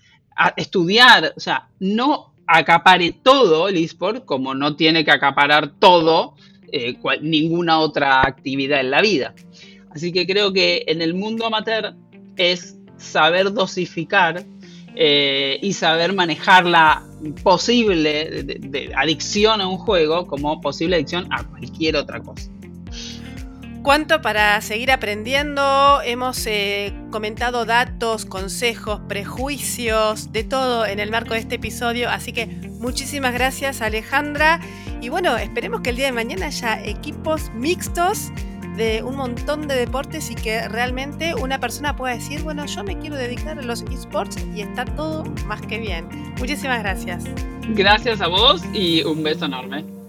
estudiar, 0.56 1.32
o 1.36 1.40
sea, 1.40 1.68
no 1.78 2.32
acapare 2.46 3.12
todo 3.12 3.68
el 3.68 3.76
eSport, 3.76 4.24
como 4.24 4.54
no 4.54 4.76
tiene 4.76 5.04
que 5.04 5.10
acaparar 5.10 5.78
todo 5.78 6.34
eh, 6.72 6.96
ninguna 7.22 7.78
otra 7.78 8.22
actividad 8.22 8.80
en 8.80 8.90
la 8.90 9.00
vida. 9.00 9.34
Así 9.90 10.12
que 10.12 10.26
creo 10.26 10.52
que 10.52 10.84
en 10.86 11.02
el 11.02 11.14
mundo 11.14 11.46
amateur 11.46 11.94
es 12.36 12.76
saber 12.96 13.52
dosificar 13.52 14.44
eh, 14.94 15.58
y 15.62 15.72
saber 15.72 16.12
manejar 16.12 16.66
la 16.66 17.06
posible 17.42 18.44
adicción 18.96 19.60
a 19.60 19.68
un 19.68 19.78
juego 19.78 20.26
como 20.26 20.60
posible 20.60 20.96
adicción 20.96 21.28
a 21.30 21.44
cualquier 21.44 21.96
otra 21.96 22.20
cosa. 22.20 22.50
Cuánto 23.82 24.20
para 24.20 24.60
seguir 24.60 24.92
aprendiendo. 24.92 26.02
Hemos 26.02 26.46
eh, 26.46 26.92
comentado 27.10 27.64
datos, 27.64 28.26
consejos, 28.26 29.00
prejuicios, 29.08 30.32
de 30.32 30.44
todo 30.44 30.84
en 30.84 31.00
el 31.00 31.10
marco 31.10 31.32
de 31.32 31.40
este 31.40 31.54
episodio. 31.54 32.10
Así 32.10 32.32
que 32.32 32.46
muchísimas 32.46 33.32
gracias 33.32 33.80
Alejandra. 33.80 34.60
Y 35.00 35.08
bueno, 35.08 35.36
esperemos 35.38 35.80
que 35.80 35.90
el 35.90 35.96
día 35.96 36.06
de 36.06 36.12
mañana 36.12 36.46
haya 36.46 36.84
equipos 36.84 37.50
mixtos 37.54 38.30
de 38.76 39.02
un 39.02 39.16
montón 39.16 39.66
de 39.66 39.76
deportes 39.76 40.30
y 40.30 40.34
que 40.34 40.68
realmente 40.68 41.34
una 41.34 41.58
persona 41.58 41.96
pueda 41.96 42.14
decir, 42.14 42.42
bueno, 42.42 42.66
yo 42.66 42.84
me 42.84 42.98
quiero 42.98 43.16
dedicar 43.16 43.58
a 43.58 43.62
los 43.62 43.82
esports 43.82 44.36
y 44.54 44.60
está 44.60 44.84
todo 44.84 45.24
más 45.46 45.62
que 45.62 45.78
bien. 45.78 46.06
Muchísimas 46.38 46.80
gracias. 46.80 47.24
Gracias 47.70 48.20
a 48.20 48.26
vos 48.26 48.62
y 48.74 49.02
un 49.04 49.22
beso 49.22 49.46
enorme. 49.46 49.99